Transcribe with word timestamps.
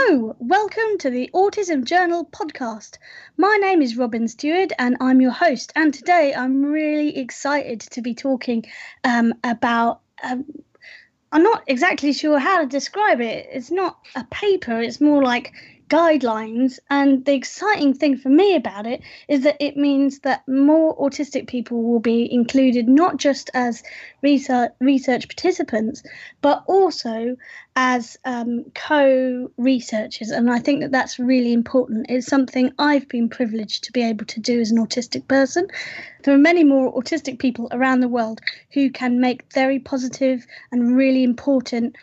Hello, 0.00 0.36
welcome 0.38 0.96
to 1.00 1.10
the 1.10 1.28
Autism 1.34 1.82
Journal 1.82 2.24
podcast. 2.24 2.98
My 3.36 3.58
name 3.60 3.82
is 3.82 3.96
Robyn 3.96 4.28
Steward 4.28 4.72
and 4.78 4.96
I'm 5.00 5.20
your 5.20 5.32
host. 5.32 5.72
And 5.74 5.92
today 5.92 6.32
I'm 6.32 6.64
really 6.64 7.18
excited 7.18 7.80
to 7.80 8.00
be 8.00 8.14
talking 8.14 8.64
um, 9.02 9.34
about. 9.42 10.02
Um, 10.22 10.44
I'm 11.32 11.42
not 11.42 11.64
exactly 11.66 12.12
sure 12.12 12.38
how 12.38 12.60
to 12.60 12.66
describe 12.66 13.20
it. 13.20 13.48
It's 13.50 13.72
not 13.72 13.98
a 14.14 14.22
paper, 14.30 14.80
it's 14.80 15.00
more 15.00 15.20
like 15.24 15.52
guidelines. 15.88 16.78
And 16.90 17.24
the 17.24 17.34
exciting 17.34 17.94
thing 17.94 18.16
for 18.16 18.28
me 18.28 18.54
about 18.54 18.86
it 18.86 19.02
is 19.28 19.42
that 19.42 19.56
it 19.60 19.76
means 19.76 20.20
that 20.20 20.46
more 20.46 20.96
autistic 20.98 21.48
people 21.48 21.82
will 21.82 22.00
be 22.00 22.32
included 22.32 22.88
not 22.88 23.16
just 23.16 23.50
as 23.54 23.82
research, 24.22 24.72
research 24.80 25.28
participants, 25.28 26.02
but 26.40 26.62
also 26.66 27.36
as 27.76 28.16
um, 28.24 28.64
co 28.74 29.50
researchers. 29.56 30.30
And 30.30 30.50
I 30.50 30.58
think 30.58 30.80
that 30.80 30.92
that's 30.92 31.18
really 31.18 31.52
important. 31.52 32.06
It's 32.08 32.26
something 32.26 32.72
I've 32.78 33.08
been 33.08 33.28
privileged 33.28 33.84
to 33.84 33.92
be 33.92 34.02
able 34.02 34.26
to 34.26 34.40
do 34.40 34.60
as 34.60 34.70
an 34.70 34.78
autistic 34.78 35.28
person. 35.28 35.68
There 36.24 36.34
are 36.34 36.38
many 36.38 36.64
more 36.64 36.92
autistic 36.94 37.38
people 37.38 37.68
around 37.70 38.00
the 38.00 38.08
world 38.08 38.40
who 38.72 38.90
can 38.90 39.20
make 39.20 39.52
very 39.52 39.78
positive 39.78 40.46
and 40.72 40.96
really 40.96 41.22
important 41.22 41.96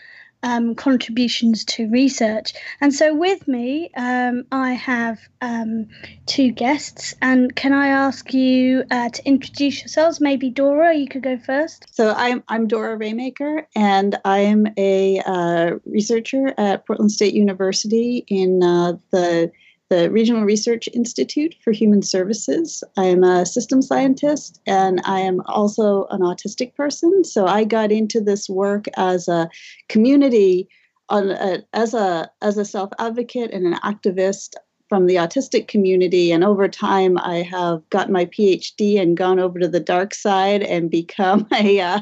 um, 0.45 0.75
contributions 0.75 1.65
to 1.65 1.89
research. 1.89 2.53
And 2.79 2.93
so, 2.93 3.13
with 3.13 3.47
me, 3.47 3.89
um, 3.97 4.45
I 4.51 4.73
have 4.73 5.19
um, 5.41 5.87
two 6.27 6.51
guests. 6.51 7.15
And 7.21 7.53
can 7.55 7.73
I 7.73 7.87
ask 7.87 8.33
you 8.33 8.83
uh, 8.91 9.09
to 9.09 9.27
introduce 9.27 9.79
yourselves? 9.79 10.21
Maybe 10.21 10.49
Dora, 10.49 10.93
you 10.93 11.07
could 11.07 11.23
go 11.23 11.37
first. 11.37 11.87
So, 11.91 12.13
I'm, 12.15 12.43
I'm 12.47 12.67
Dora 12.67 12.97
Raymaker, 12.97 13.65
and 13.75 14.17
I'm 14.23 14.67
a 14.77 15.19
uh, 15.25 15.71
researcher 15.85 16.53
at 16.57 16.85
Portland 16.85 17.11
State 17.11 17.33
University 17.33 18.23
in 18.27 18.61
uh, 18.63 18.93
the 19.11 19.51
the 19.89 20.09
Regional 20.09 20.43
Research 20.43 20.89
Institute 20.93 21.55
for 21.63 21.71
Human 21.71 22.01
Services. 22.01 22.83
I 22.97 23.05
am 23.05 23.23
a 23.23 23.45
system 23.45 23.81
scientist 23.81 24.59
and 24.65 24.99
I 25.05 25.19
am 25.19 25.41
also 25.45 26.07
an 26.09 26.21
autistic 26.21 26.75
person. 26.75 27.23
So 27.23 27.45
I 27.45 27.63
got 27.63 27.91
into 27.91 28.19
this 28.19 28.49
work 28.49 28.85
as 28.97 29.27
a 29.27 29.49
community, 29.87 30.67
a, 31.09 31.59
as 31.73 31.93
a 31.93 32.31
as 32.41 32.57
a 32.57 32.65
self 32.65 32.89
advocate 32.97 33.51
and 33.51 33.67
an 33.67 33.79
activist 33.83 34.55
from 34.87 35.07
the 35.07 35.15
autistic 35.15 35.67
community. 35.67 36.31
And 36.31 36.43
over 36.43 36.67
time, 36.67 37.17
I 37.17 37.37
have 37.37 37.87
gotten 37.89 38.13
my 38.13 38.25
PhD 38.25 38.99
and 39.01 39.17
gone 39.17 39.39
over 39.39 39.59
to 39.59 39.67
the 39.67 39.79
dark 39.79 40.13
side 40.13 40.61
and 40.63 40.89
become 40.89 41.47
a 41.53 41.79
uh, 41.79 42.01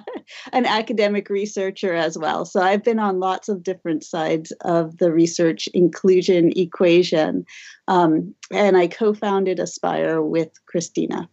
an 0.52 0.66
academic 0.66 1.30
researcher 1.30 1.94
as 1.94 2.18
well. 2.18 2.46
So 2.46 2.62
I've 2.62 2.84
been 2.84 3.00
on 3.00 3.20
lots 3.20 3.50
of 3.50 3.64
different 3.64 4.04
sides 4.04 4.52
of 4.62 4.98
the 4.98 5.12
research 5.12 5.68
inclusion 5.74 6.52
equation. 6.58 7.46
Um, 7.88 8.34
and 8.52 8.78
I 8.78 8.88
co-founded 8.88 9.60
AASPIRE 9.60 10.28
with 10.28 10.50
Christina. 10.66 11.30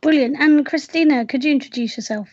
Brilliant. 0.00 0.36
And 0.40 0.64
Christina, 0.64 1.26
could 1.26 1.44
you 1.44 1.52
introduce 1.52 1.96
yourself? 1.96 2.28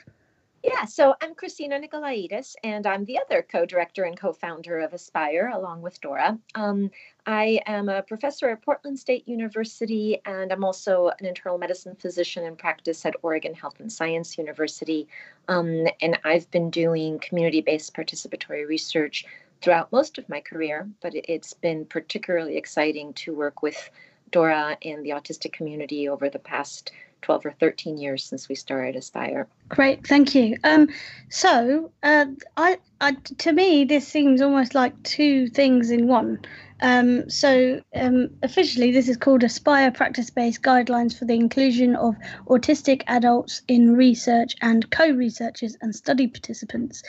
Yeah, 0.66 0.86
so 0.86 1.14
I'm 1.22 1.36
Christina 1.36 1.80
Nicolaidis, 1.80 2.56
and 2.64 2.88
I'm 2.88 3.06
the 3.06 3.20
other 3.20 3.44
co 3.44 3.68
director 3.68 4.04
and 4.04 4.20
co 4.20 4.34
founder 4.34 4.80
of 4.80 4.94
AASPIRE, 4.94 5.54
along 5.54 5.84
with 5.84 6.02
Dora. 6.02 6.40
Um, 6.56 6.90
I 7.28 7.62
am 7.68 7.88
a 7.88 8.02
professor 8.02 8.50
at 8.50 8.64
Portland 8.64 8.98
State 8.98 9.28
University, 9.28 10.20
and 10.26 10.52
I'm 10.52 10.64
also 10.64 11.12
an 11.20 11.28
internal 11.28 11.60
medicine 11.60 11.96
physician 11.96 12.46
in 12.46 12.56
practice 12.56 13.06
at 13.06 13.14
Oregon 13.22 13.54
Health 13.54 13.80
and 13.80 13.92
Science 13.92 14.40
University. 14.40 15.08
Um, 15.48 15.86
and 16.02 16.18
I've 16.24 16.50
been 16.50 16.72
doing 16.72 17.20
community 17.20 17.62
based 17.62 17.94
participatory 17.94 18.68
research 18.68 19.24
throughout 19.62 19.92
most 19.92 20.18
of 20.18 20.28
my 20.30 20.42
career, 20.42 20.90
but 21.00 21.14
it's 21.14 21.54
been 21.54 21.86
particularly 21.86 22.58
exciting 22.58 23.14
to 23.14 23.36
work 23.36 23.62
with 23.62 23.92
Dora 24.32 24.80
and 24.84 25.06
the 25.06 25.12
autistic 25.12 25.54
community 25.54 26.10
over 26.10 26.28
the 26.28 26.40
past 26.40 26.92
12 27.26 27.48
or 27.48 27.52
13 27.60 27.98
years 27.98 28.24
since 28.24 28.48
we 28.48 28.54
started 28.54 28.96
AASPIRE. 28.96 29.48
Great, 29.68 30.06
thank 30.06 30.36
you. 30.36 30.58
Um, 30.64 30.90
so, 31.30 31.92
uh, 32.04 32.28
I, 32.56 32.78
I, 33.02 33.14
to 33.40 33.52
me, 33.52 33.84
this 33.84 34.08
seems 34.08 34.44
almost 34.44 34.76
like 34.76 35.02
two 35.02 35.48
things 35.48 35.90
in 35.90 36.08
one. 36.08 36.40
Um, 36.82 37.28
so, 37.28 37.82
um, 37.96 38.30
officially, 38.44 38.92
this 38.92 39.10
is 39.10 39.18
called 39.18 39.42
AASPIRE 39.42 39.96
Practice 39.96 40.30
Based 40.30 40.62
Guidelines 40.62 41.18
for 41.18 41.26
the 41.26 41.34
Inclusion 41.34 41.96
of 41.96 42.16
Autistic 42.48 43.02
Adults 43.08 43.64
in 43.68 43.96
Research 43.96 44.56
and 44.62 44.88
Co 44.92 45.10
researchers 45.10 45.76
and 45.82 45.96
Study 45.96 46.28
Participants. 46.28 47.02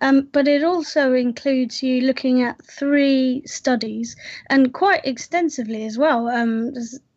Um, 0.00 0.28
but 0.30 0.46
it 0.46 0.62
also 0.62 1.14
includes 1.14 1.82
you 1.82 2.02
looking 2.02 2.42
at 2.42 2.64
three 2.64 3.42
studies 3.44 4.14
and 4.48 4.72
quite 4.72 5.04
extensively 5.04 5.84
as 5.84 5.98
well. 5.98 6.28
Um, 6.28 6.74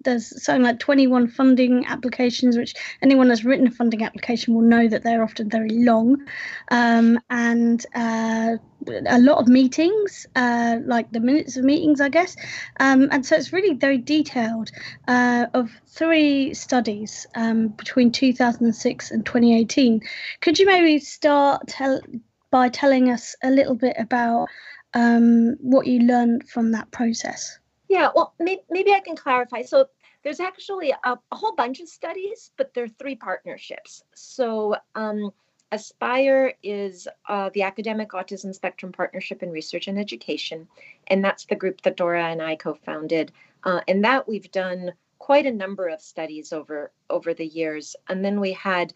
there's 0.07 0.41
something 0.41 0.63
like 0.63 0.79
21 0.79 1.27
funding 1.27 1.85
applications, 1.85 2.57
which 2.57 2.73
anyone 3.01 3.27
that's 3.27 3.43
written 3.43 3.67
a 3.67 3.71
funding 3.71 4.03
application 4.03 4.53
will 4.55 4.61
know 4.61 4.87
that 4.87 5.03
they're 5.03 5.21
often 5.21 5.49
very 5.49 5.69
long, 5.69 6.25
um, 6.71 7.19
and 7.29 7.85
uh, 7.93 8.55
a 9.07 9.19
lot 9.19 9.37
of 9.37 9.49
meetings, 9.49 10.25
uh, 10.37 10.77
like 10.85 11.11
the 11.11 11.19
minutes 11.19 11.57
of 11.57 11.65
meetings, 11.65 11.99
I 11.99 12.07
guess. 12.07 12.37
Um, 12.79 13.09
and 13.11 13.25
so 13.25 13.35
it's 13.35 13.51
really 13.51 13.73
very 13.73 13.97
detailed 13.97 14.71
uh, 15.09 15.47
of 15.53 15.69
three 15.87 16.53
studies 16.53 17.27
um, 17.35 17.67
between 17.69 18.09
2006 18.09 19.11
and 19.11 19.25
2018. 19.25 20.01
Could 20.39 20.57
you 20.57 20.65
maybe 20.65 20.99
start 20.99 21.73
by 22.49 22.69
telling 22.69 23.11
us 23.11 23.35
a 23.43 23.51
little 23.51 23.75
bit 23.75 23.97
about 23.99 24.47
um, 24.93 25.57
what 25.59 25.85
you 25.85 25.99
learned 25.99 26.47
from 26.47 26.71
that 26.71 26.89
process? 26.91 27.59
Yeah, 27.89 28.09
well, 28.13 28.33
may- 28.39 28.63
maybe 28.69 28.91
I 28.91 28.99
can 28.99 29.15
clarify. 29.15 29.61
So 29.61 29.87
there's 30.23 30.39
actually 30.39 30.91
a, 30.91 30.97
a, 31.05 31.35
whole 31.35 31.55
bunch 31.55 31.79
of 31.79 31.87
studies, 31.87 32.51
but 32.57 32.73
there 32.73 32.83
are 32.83 32.89
three 32.89 33.15
partnerships. 33.15 34.03
So 34.13 34.75
um, 34.95 35.31
AASPIRE 35.71 36.53
is 36.63 37.07
uh, 37.27 37.49
the 37.53 37.63
Academic 37.63 38.09
Autism 38.09 38.53
Spectrum 38.53 38.91
Partnership 38.91 39.43
in 39.43 39.51
Research 39.51 39.87
and 39.87 39.99
Education, 39.99 40.67
and 41.07 41.23
that's 41.23 41.45
the 41.45 41.55
group 41.55 41.81
that 41.81 41.97
Dora 41.97 42.25
and 42.25 42.41
I 42.41 42.55
co-founded. 42.55 43.31
Uh, 43.63 43.81
and 43.87 44.03
that 44.03 44.27
we've 44.27 44.51
done 44.51 44.93
quite 45.19 45.45
a 45.45 45.51
number 45.51 45.87
of 45.87 46.01
studies 46.01 46.53
over 46.53 46.91
over 47.09 47.33
the 47.33 47.45
years. 47.45 47.95
And 48.07 48.23
then 48.23 48.39
we 48.39 48.53
had 48.53 48.93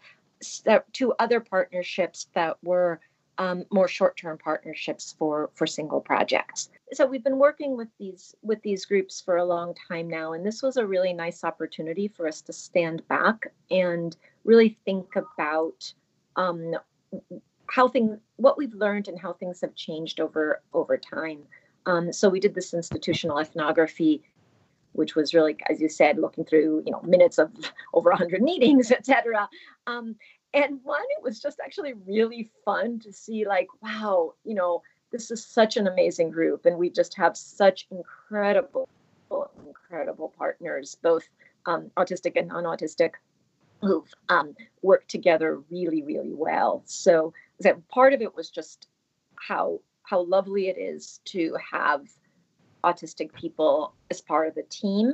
two 0.92 1.12
other 1.18 1.40
partnerships 1.40 2.28
that 2.34 2.56
were 2.62 3.00
um, 3.42 3.64
more 3.70 3.88
short-term 3.88 4.38
partnerships 4.38 5.16
for 5.18 5.50
for 5.54 5.66
single 5.66 6.00
projects. 6.00 6.70
So 6.92 7.04
we've 7.06 7.24
been 7.24 7.38
working 7.38 7.76
with 7.76 7.88
these 7.98 8.36
with 8.42 8.62
these 8.62 8.84
groups 8.84 9.20
for 9.20 9.38
a 9.38 9.44
long 9.44 9.74
time 9.88 10.08
now, 10.08 10.34
and 10.34 10.46
this 10.46 10.62
was 10.62 10.76
a 10.76 10.86
really 10.86 11.12
nice 11.12 11.42
opportunity 11.42 12.06
for 12.06 12.28
us 12.28 12.40
to 12.42 12.52
stand 12.52 13.06
back 13.08 13.48
and 13.70 14.16
really 14.44 14.78
think 14.84 15.16
about 15.16 15.92
um, 16.36 16.74
how 17.66 17.88
things, 17.88 18.16
what 18.36 18.56
we've 18.56 18.74
learned, 18.74 19.08
and 19.08 19.18
how 19.18 19.32
things 19.32 19.60
have 19.60 19.74
changed 19.74 20.20
over 20.20 20.62
over 20.72 20.96
time. 20.96 21.42
Um, 21.86 22.12
so 22.12 22.28
we 22.28 22.38
did 22.38 22.54
this 22.54 22.74
institutional 22.74 23.40
ethnography 23.40 24.22
which 24.92 25.14
was 25.14 25.32
really, 25.32 25.56
as 25.70 25.80
you 25.80 25.88
said, 25.88 26.18
looking 26.18 26.44
through 26.44 26.82
you 26.86 26.92
know 26.92 27.02
minutes 27.02 27.38
of 27.38 27.50
over 27.94 28.10
100 28.10 28.40
meetings, 28.40 28.92
etc. 28.92 29.48
Um, 29.86 30.14
and 30.54 30.80
one 30.82 31.02
it 31.16 31.22
was 31.22 31.40
just 31.40 31.60
actually 31.60 31.94
really 32.06 32.50
fun 32.64 32.98
to 32.98 33.12
see 33.12 33.46
like 33.46 33.68
wow 33.82 34.32
you 34.44 34.54
know 34.54 34.82
this 35.10 35.30
is 35.30 35.44
such 35.44 35.76
an 35.76 35.86
amazing 35.86 36.30
group 36.30 36.64
and 36.66 36.76
we 36.76 36.88
just 36.90 37.16
have 37.16 37.36
such 37.36 37.86
incredible 37.90 38.88
incredible 39.66 40.32
partners 40.36 40.96
both 41.02 41.28
um, 41.66 41.90
autistic 41.96 42.36
and 42.36 42.48
non-autistic 42.48 43.12
who've 43.82 44.14
um, 44.28 44.54
worked 44.82 45.10
together 45.10 45.60
really 45.70 46.02
really 46.02 46.32
well. 46.32 46.82
So 46.86 47.32
that 47.60 47.86
part 47.88 48.12
of 48.12 48.22
it 48.22 48.34
was 48.34 48.50
just 48.50 48.88
how 49.36 49.80
how 50.04 50.22
lovely 50.22 50.68
it 50.68 50.78
is 50.78 51.20
to 51.26 51.56
have 51.70 52.06
autistic 52.84 53.32
people 53.34 53.94
as 54.10 54.20
part 54.20 54.48
of 54.48 54.54
the 54.54 54.64
team 54.64 55.12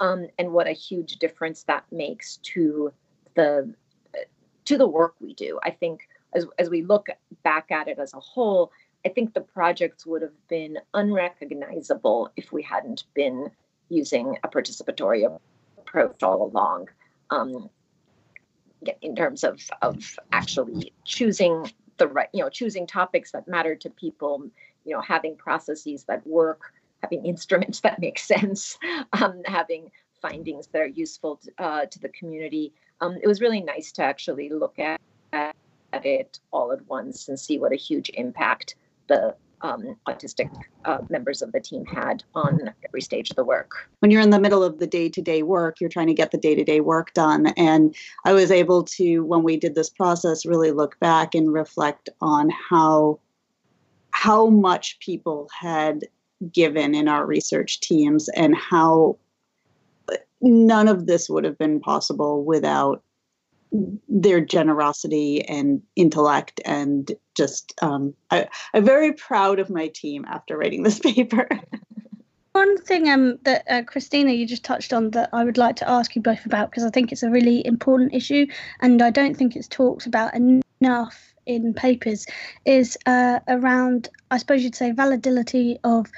um, 0.00 0.26
and 0.38 0.52
what 0.52 0.66
a 0.66 0.72
huge 0.72 1.16
difference 1.16 1.64
that 1.64 1.84
makes 1.92 2.38
to 2.38 2.92
the 3.34 3.74
to 4.72 4.78
the 4.78 4.88
work 4.88 5.14
we 5.20 5.34
do. 5.34 5.60
I 5.62 5.70
think 5.70 6.08
as, 6.32 6.46
as 6.58 6.70
we 6.70 6.82
look 6.82 7.08
back 7.44 7.70
at 7.70 7.88
it 7.88 7.98
as 7.98 8.14
a 8.14 8.20
whole, 8.20 8.72
I 9.04 9.10
think 9.10 9.34
the 9.34 9.42
projects 9.42 10.06
would 10.06 10.22
have 10.22 10.48
been 10.48 10.78
unrecognizable 10.94 12.30
if 12.36 12.52
we 12.52 12.62
hadn't 12.62 13.04
been 13.12 13.50
using 13.90 14.38
a 14.42 14.48
participatory 14.48 15.30
approach 15.76 16.22
all 16.22 16.42
along. 16.42 16.88
Um, 17.28 17.68
in 19.00 19.14
terms 19.14 19.44
of 19.44 19.60
of 19.82 20.18
actually 20.32 20.92
choosing 21.04 21.70
the 21.98 22.08
right, 22.08 22.28
you 22.32 22.42
know, 22.42 22.48
choosing 22.48 22.86
topics 22.86 23.30
that 23.32 23.46
matter 23.46 23.76
to 23.76 23.90
people, 23.90 24.50
you 24.84 24.94
know, 24.94 25.02
having 25.02 25.36
processes 25.36 26.04
that 26.04 26.26
work, 26.26 26.72
having 27.02 27.26
instruments 27.32 27.80
that 27.80 28.00
make 28.00 28.18
sense, 28.18 28.78
um, 29.12 29.42
having 29.44 29.90
findings 30.20 30.66
that 30.68 30.80
are 30.80 30.86
useful 30.86 31.36
to, 31.36 31.50
uh, 31.58 31.86
to 31.86 31.98
the 31.98 32.08
community 32.08 32.72
um, 33.02 33.18
it 33.22 33.26
was 33.26 33.40
really 33.40 33.60
nice 33.60 33.92
to 33.92 34.02
actually 34.02 34.48
look 34.48 34.78
at, 34.78 35.00
at 35.32 35.54
it 36.06 36.38
all 36.52 36.72
at 36.72 36.86
once 36.88 37.28
and 37.28 37.38
see 37.38 37.58
what 37.58 37.72
a 37.72 37.76
huge 37.76 38.10
impact 38.14 38.76
the 39.08 39.34
um, 39.62 39.96
autistic 40.08 40.50
uh, 40.84 40.98
members 41.08 41.42
of 41.42 41.52
the 41.52 41.60
team 41.60 41.84
had 41.84 42.24
on 42.34 42.72
every 42.84 43.00
stage 43.00 43.30
of 43.30 43.36
the 43.36 43.44
work. 43.44 43.88
When 44.00 44.10
you're 44.10 44.20
in 44.20 44.30
the 44.30 44.40
middle 44.40 44.62
of 44.62 44.78
the 44.78 44.86
day 44.86 45.08
to 45.10 45.22
day 45.22 45.42
work, 45.42 45.80
you're 45.80 45.90
trying 45.90 46.08
to 46.08 46.14
get 46.14 46.30
the 46.30 46.38
day 46.38 46.54
to 46.54 46.64
day 46.64 46.80
work 46.80 47.12
done. 47.12 47.48
And 47.56 47.94
I 48.24 48.32
was 48.32 48.50
able 48.50 48.84
to, 48.84 49.20
when 49.20 49.42
we 49.42 49.56
did 49.56 49.74
this 49.74 49.90
process, 49.90 50.46
really 50.46 50.72
look 50.72 50.98
back 51.00 51.34
and 51.34 51.52
reflect 51.52 52.08
on 52.20 52.50
how 52.50 53.20
how 54.10 54.46
much 54.48 54.98
people 54.98 55.48
had 55.58 56.04
given 56.52 56.94
in 56.94 57.08
our 57.08 57.24
research 57.24 57.80
teams 57.80 58.28
and 58.30 58.54
how 58.54 59.16
none 60.42 60.88
of 60.88 61.06
this 61.06 61.30
would 61.30 61.44
have 61.44 61.56
been 61.56 61.80
possible 61.80 62.44
without 62.44 63.02
their 64.08 64.40
generosity 64.40 65.42
and 65.46 65.80
intellect 65.96 66.60
and 66.64 67.12
just 67.34 67.72
um, 67.80 68.12
I, 68.30 68.48
i'm 68.74 68.84
very 68.84 69.12
proud 69.12 69.58
of 69.58 69.70
my 69.70 69.88
team 69.88 70.26
after 70.28 70.58
writing 70.58 70.82
this 70.82 70.98
paper. 70.98 71.48
One 72.52 72.76
thing 72.82 73.08
um, 73.08 73.38
that 73.44 73.64
uh, 73.70 73.82
christina 73.82 74.32
you 74.32 74.46
just 74.46 74.64
touched 74.64 74.92
on 74.92 75.10
that 75.12 75.30
i 75.32 75.42
would 75.42 75.56
like 75.56 75.76
to 75.76 75.88
ask 75.88 76.14
you 76.14 76.20
both 76.20 76.44
about 76.44 76.70
because 76.70 76.84
i 76.84 76.90
think 76.90 77.12
it's 77.12 77.22
a 77.22 77.30
really 77.30 77.64
important 77.66 78.12
issue 78.12 78.46
and 78.80 79.00
i 79.00 79.08
don't 79.08 79.36
think 79.36 79.56
it's 79.56 79.68
talked 79.68 80.04
about 80.04 80.34
enough 80.34 81.32
in 81.46 81.72
papers 81.72 82.26
is 82.66 82.98
uh, 83.06 83.40
around 83.48 84.10
i 84.30 84.36
suppose 84.36 84.62
you'd 84.62 84.74
say 84.74 84.92
validity 84.92 85.78
of 85.82 86.10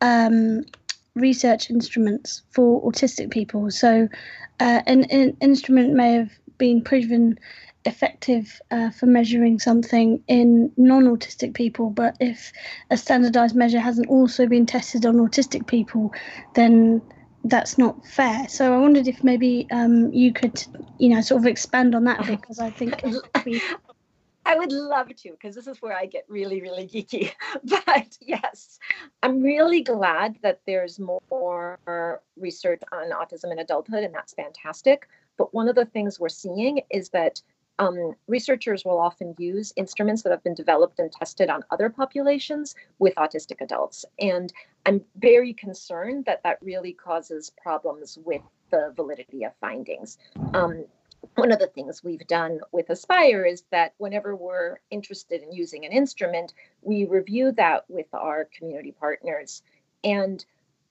um, 0.00 0.64
research 1.14 1.70
instruments 1.70 2.42
for 2.50 2.82
autistic 2.82 3.30
people. 3.30 3.70
So, 3.70 4.08
uh, 4.60 4.82
an, 4.86 5.04
an, 5.04 5.36
instrument 5.40 5.92
may 5.92 6.14
have 6.14 6.30
been 6.58 6.82
proven 6.82 7.38
effective 7.84 8.60
uh, 8.70 8.90
for 8.90 9.06
measuring 9.06 9.58
something 9.58 10.22
in 10.28 10.72
non 10.76 11.04
autistic 11.04 11.54
people, 11.54 11.90
but 11.90 12.16
if 12.20 12.52
a 12.90 12.96
standardized 12.96 13.56
measure 13.56 13.80
hasn't 13.80 14.08
also 14.08 14.46
been 14.46 14.66
tested 14.66 15.04
on 15.04 15.16
autistic 15.16 15.66
people, 15.66 16.12
then 16.54 17.02
that's 17.44 17.76
not 17.76 18.06
fair. 18.06 18.48
So 18.48 18.72
I 18.72 18.78
wondered 18.78 19.08
if 19.08 19.24
maybe 19.24 19.66
um, 19.72 20.12
you 20.12 20.32
could, 20.32 20.64
you 20.98 21.08
know, 21.08 21.20
sort 21.20 21.40
of 21.40 21.46
expand 21.46 21.94
on 21.94 22.04
that 22.04 22.24
because 22.26 22.58
I 22.58 22.70
think 22.70 23.02
I 24.44 24.56
would 24.56 24.72
love 24.72 25.14
to, 25.14 25.30
because 25.30 25.54
this 25.54 25.66
is 25.66 25.80
where 25.80 25.96
I 25.96 26.06
get 26.06 26.24
really, 26.28 26.60
really 26.60 26.86
geeky. 26.86 27.32
But 27.64 28.16
yes, 28.20 28.78
I'm 29.22 29.42
really 29.42 29.82
glad 29.82 30.38
that 30.42 30.60
there's 30.66 30.98
more 30.98 31.78
research 32.36 32.82
on 32.92 33.10
autism 33.10 33.52
in 33.52 33.58
adulthood, 33.58 34.04
and 34.04 34.14
that's 34.14 34.34
fantastic. 34.34 35.08
But 35.38 35.54
one 35.54 35.68
of 35.68 35.74
the 35.74 35.86
things 35.86 36.20
we're 36.20 36.28
seeing 36.28 36.80
is 36.90 37.10
that 37.10 37.40
um, 37.78 38.14
researchers 38.28 38.84
will 38.84 38.98
often 38.98 39.34
use 39.38 39.72
instruments 39.76 40.22
that 40.22 40.30
have 40.30 40.44
been 40.44 40.54
developed 40.54 40.98
and 40.98 41.10
tested 41.10 41.48
on 41.48 41.64
other 41.70 41.88
populations 41.88 42.74
with 42.98 43.14
autistic 43.16 43.60
adults. 43.60 44.04
And 44.20 44.52
I'm 44.86 45.02
very 45.16 45.52
concerned 45.52 46.26
that 46.26 46.42
that 46.44 46.58
really 46.60 46.92
causes 46.92 47.50
problems 47.62 48.18
with 48.24 48.42
the 48.70 48.92
validity 48.94 49.44
of 49.44 49.52
findings. 49.60 50.18
Um, 50.54 50.84
one 51.34 51.52
of 51.52 51.58
the 51.58 51.66
things 51.66 52.02
we've 52.02 52.26
done 52.26 52.60
with 52.72 52.88
AASPIRE 52.88 53.50
is 53.50 53.64
that 53.70 53.94
whenever 53.98 54.34
we're 54.36 54.78
interested 54.90 55.42
in 55.42 55.52
using 55.52 55.84
an 55.84 55.92
instrument, 55.92 56.52
we 56.82 57.04
review 57.04 57.52
that 57.52 57.84
with 57.88 58.06
our 58.12 58.48
community 58.56 58.92
partners. 58.92 59.62
And 60.04 60.44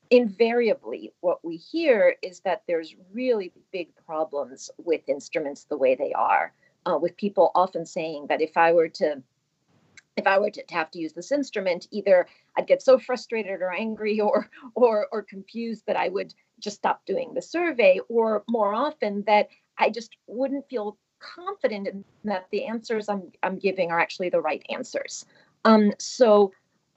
invariably, 0.10 1.14
what 1.22 1.44
we 1.44 1.58
hear 1.58 2.16
is 2.22 2.42
that 2.42 2.64
there's 2.68 2.96
really 3.14 3.52
big 3.72 3.90
problems 4.06 4.70
with 4.78 5.08
instruments 5.08 5.66
the 5.66 5.78
way 5.78 5.96
they 5.96 6.14
are, 6.14 6.54
uh, 6.86 6.98
with 7.00 7.16
people 7.18 7.52
often 7.56 7.86
saying 7.86 8.28
that 8.28 8.42
if 8.42 8.58
I 8.58 8.74
were 8.74 8.90
to 8.90 9.22
if 10.18 10.28
I 10.28 10.40
were 10.40 10.52
to 10.52 10.64
have 10.72 10.92
to 10.92 11.00
use 11.00 11.14
this 11.14 11.32
instrument, 11.32 11.88
either 11.90 12.28
I'd 12.58 12.68
get 12.68 12.82
so 12.82 13.00
frustrated 13.00 13.62
or 13.62 13.72
angry 13.72 14.20
or 14.20 14.50
or 14.76 15.08
or 15.12 15.22
confused 15.22 15.86
that 15.88 15.96
I 15.96 16.10
would 16.10 16.34
just 16.60 16.78
stop 16.78 17.06
doing 17.06 17.34
the 17.34 17.42
survey, 17.42 18.00
or 18.10 18.44
more 18.48 18.74
often 18.74 19.24
that 19.24 19.50
I 19.78 19.90
just 19.90 20.16
wouldn't 20.28 20.68
feel 20.70 20.98
confident 21.20 22.06
that 22.24 22.48
the 22.52 22.66
answers 22.66 23.10
I'm, 23.10 23.32
I'm 23.44 23.58
giving 23.58 23.92
are 23.92 24.00
actually 24.00 24.30
the 24.30 24.42
right 24.42 24.66
answers. 24.70 25.26
Um, 25.66 25.94
so, 26.00 26.52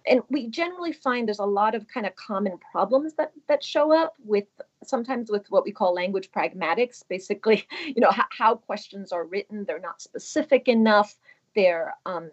and 0.06 0.22
we 0.28 0.48
generally 0.48 0.92
find 0.92 1.28
there's 1.28 1.38
a 1.38 1.46
lot 1.46 1.74
of 1.74 1.86
kind 1.88 2.06
of 2.06 2.14
common 2.16 2.58
problems 2.72 3.14
that 3.14 3.32
that 3.48 3.64
show 3.64 3.96
up 3.96 4.14
with 4.24 4.44
sometimes 4.82 5.30
with 5.30 5.50
what 5.50 5.64
we 5.64 5.72
call 5.72 5.94
language 5.94 6.30
pragmatics. 6.30 7.02
Basically, 7.08 7.66
you 7.86 8.00
know 8.00 8.10
how, 8.10 8.24
how 8.30 8.54
questions 8.56 9.12
are 9.12 9.24
written, 9.24 9.64
they're 9.64 9.78
not 9.78 10.02
specific 10.02 10.68
enough. 10.68 11.14
They're 11.54 11.94
um, 12.06 12.30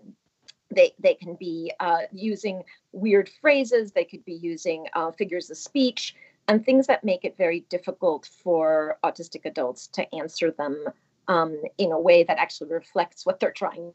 they 0.70 0.94
they 1.00 1.14
can 1.14 1.36
be 1.36 1.72
uh, 1.80 2.02
using 2.12 2.64
weird 2.92 3.30
phrases. 3.42 3.92
They 3.92 4.06
could 4.06 4.26
be 4.26 4.34
using 4.34 4.88
uh, 4.94 5.12
figures 5.12 5.50
of 5.50 5.58
speech 5.58 6.16
and 6.52 6.66
things 6.66 6.86
that 6.88 7.02
make 7.06 7.24
it 7.24 7.38
very 7.38 7.62
difficult 7.70 8.30
for 8.44 8.98
autistic 9.06 9.46
adults 9.46 9.88
to 9.88 10.14
answer 10.14 10.52
them 10.52 10.86
um, 11.30 11.58
in 11.78 11.94
a 11.94 12.00
way 12.00 12.24
that 12.26 12.38
actually 12.38 12.70
reflects 12.70 13.26
what 13.26 13.40
they're 13.40 13.54
trying 13.54 13.94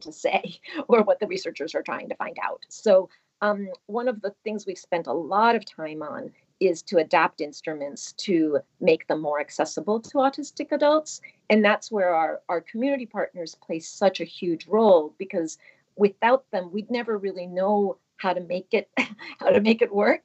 to 0.00 0.10
say 0.10 0.58
or 0.88 1.02
what 1.02 1.20
the 1.20 1.26
researchers 1.26 1.74
are 1.74 1.82
trying 1.82 2.08
to 2.08 2.14
find 2.14 2.38
out. 2.42 2.64
So, 2.70 3.10
um, 3.42 3.68
one 3.86 4.08
of 4.08 4.22
the 4.22 4.34
things 4.42 4.64
we've 4.64 4.78
spent 4.78 5.06
a 5.06 5.12
lot 5.12 5.54
of 5.54 5.66
time 5.66 6.02
on 6.02 6.30
is 6.60 6.80
to 6.82 6.96
adapt 6.96 7.42
instruments 7.42 8.12
to 8.12 8.60
make 8.80 9.06
them 9.06 9.20
more 9.20 9.40
accessible 9.40 10.00
to 10.00 10.18
autistic 10.18 10.72
adults. 10.72 11.20
And 11.50 11.62
that's 11.62 11.92
where 11.92 12.14
our, 12.14 12.40
our 12.48 12.62
community 12.62 13.06
partners 13.06 13.54
play 13.54 13.80
such 13.80 14.20
a 14.20 14.24
huge 14.24 14.66
role 14.66 15.14
because 15.18 15.58
without 15.96 16.50
them, 16.52 16.70
we'd 16.72 16.90
never 16.90 17.18
really 17.18 17.46
know 17.46 17.98
how 18.16 18.32
to 18.32 18.40
make 18.40 18.68
it 18.72 18.88
how 19.38 19.50
to 19.50 19.60
make 19.60 19.82
it 19.82 19.94
work. 19.94 20.24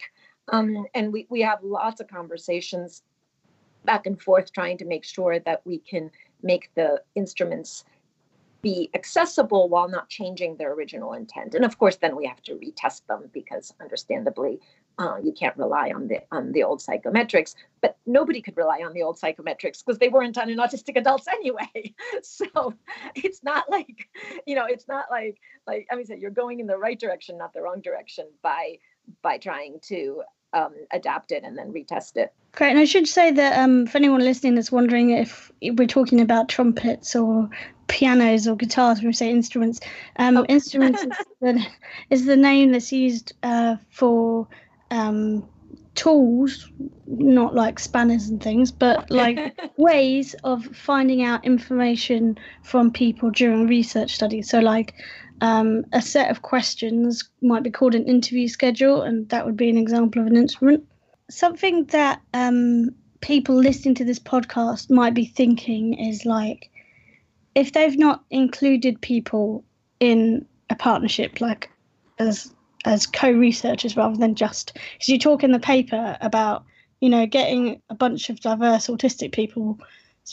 Um, 0.49 0.85
and 0.93 1.11
we, 1.11 1.27
we 1.29 1.41
have 1.41 1.59
lots 1.63 2.01
of 2.01 2.07
conversations 2.07 3.03
back 3.83 4.05
and 4.05 4.21
forth 4.21 4.51
trying 4.51 4.77
to 4.79 4.85
make 4.85 5.03
sure 5.03 5.39
that 5.39 5.61
we 5.65 5.79
can 5.79 6.11
make 6.41 6.69
the 6.75 7.01
instruments 7.15 7.85
be 8.65 8.89
accessible 8.95 9.69
while 9.69 9.87
not 9.87 10.09
changing 10.09 10.57
their 10.57 10.73
original 10.73 11.13
intent. 11.13 11.53
And 11.53 11.63
of 11.63 11.77
course, 11.77 11.97
then 11.97 12.15
we 12.15 12.25
have 12.25 12.41
to 12.41 12.55
retest 12.55 13.05
them 13.05 13.29
because, 13.31 13.71
understandably, 13.79 14.59
uh, 14.97 15.17
you 15.23 15.33
can't 15.33 15.55
rely 15.55 15.91
on 15.91 16.07
the 16.07 16.21
on 16.31 16.51
the 16.51 16.63
old 16.63 16.79
psychometrics. 16.79 17.53
But 17.81 17.95
nobody 18.07 18.41
could 18.41 18.57
rely 18.57 18.81
on 18.83 18.93
the 18.93 19.03
old 19.03 19.19
psychometrics 19.19 19.85
because 19.85 19.99
they 19.99 20.09
weren't 20.09 20.33
done 20.33 20.49
in 20.49 20.57
autistic 20.57 20.97
adults 20.97 21.27
anyway. 21.31 21.93
so 22.23 22.73
it's 23.13 23.43
not 23.43 23.69
like 23.69 24.09
you 24.47 24.55
know, 24.55 24.65
it's 24.65 24.87
not 24.87 25.05
like 25.11 25.37
like 25.67 25.87
I 25.91 25.95
mean, 25.95 26.07
you're 26.19 26.31
going 26.31 26.59
in 26.59 26.65
the 26.65 26.77
right 26.77 26.99
direction, 26.99 27.37
not 27.37 27.53
the 27.53 27.61
wrong 27.61 27.81
direction 27.81 28.25
by 28.41 28.79
by 29.21 29.37
trying 29.37 29.79
to 29.83 30.23
um, 30.55 30.73
adapt 30.91 31.31
it 31.31 31.43
and 31.43 31.57
then 31.57 31.71
retest 31.71 32.15
it. 32.15 32.33
Great. 32.53 32.71
And 32.71 32.79
I 32.79 32.85
should 32.85 33.07
say 33.07 33.31
that 33.31 33.59
um, 33.59 33.85
for 33.85 33.97
anyone 33.97 34.21
listening 34.21 34.55
that's 34.55 34.71
wondering 34.71 35.11
if 35.11 35.51
we're 35.61 35.87
talking 35.87 36.21
about 36.21 36.47
trumpets 36.47 37.15
or 37.15 37.49
pianos 37.87 38.47
or 38.47 38.55
guitars 38.55 38.99
when 38.99 39.07
we 39.07 39.13
say 39.13 39.29
instruments, 39.29 39.81
um, 40.15 40.37
oh. 40.37 40.45
instruments 40.47 41.03
is, 41.03 41.11
the, 41.41 41.65
is, 42.09 42.25
the, 42.25 42.37
name 42.37 42.71
that's 42.71 42.93
used 42.93 43.33
uh, 43.43 43.75
for 43.89 44.47
um, 44.89 45.45
tools, 45.95 46.71
not 47.07 47.53
like 47.53 47.77
spanners 47.77 48.29
and 48.29 48.41
things, 48.41 48.71
but 48.71 49.11
like 49.11 49.59
ways 49.77 50.33
of 50.45 50.65
finding 50.75 51.23
out 51.23 51.43
information 51.43 52.37
from 52.63 52.91
people 52.91 53.31
during 53.31 53.67
research 53.67 54.15
studies. 54.15 54.49
So, 54.49 54.59
like 54.59 54.93
um, 55.41 55.85
a 55.91 56.01
set 56.01 56.31
of 56.31 56.41
questions 56.41 57.29
might 57.41 57.63
be 57.63 57.71
called 57.71 57.95
an 57.95 58.05
interview 58.05 58.47
schedule, 58.47 59.01
and 59.01 59.27
that 59.29 59.45
would 59.45 59.57
be 59.57 59.69
an 59.69 59.77
example 59.77 60.21
of 60.21 60.27
an 60.27 60.37
instrument. 60.37 60.87
Something 61.29 61.85
that 61.85 62.21
um, 62.33 62.91
people 63.21 63.55
listening 63.55 63.95
to 63.95 64.05
this 64.05 64.19
podcast 64.19 64.89
might 64.89 65.13
be 65.13 65.25
thinking 65.25 65.93
is 65.95 66.25
like, 66.25 66.69
if 67.53 67.73
they've 67.73 67.97
not 67.97 68.23
included 68.29 69.01
people 69.01 69.63
in 69.99 70.45
a 70.69 70.75
partnership, 70.75 71.41
like 71.41 71.69
as 72.19 72.53
as 72.85 73.07
co-researchers 73.07 73.97
rather 73.97 74.15
than 74.15 74.35
just 74.35 74.73
because 74.93 75.09
you 75.09 75.17
talk 75.17 75.43
in 75.43 75.51
the 75.51 75.59
paper 75.59 76.17
about 76.21 76.63
you 77.01 77.09
know 77.09 77.25
getting 77.25 77.81
a 77.89 77.95
bunch 77.95 78.29
of 78.29 78.39
diverse 78.39 78.87
autistic 78.87 79.31
people's 79.31 79.77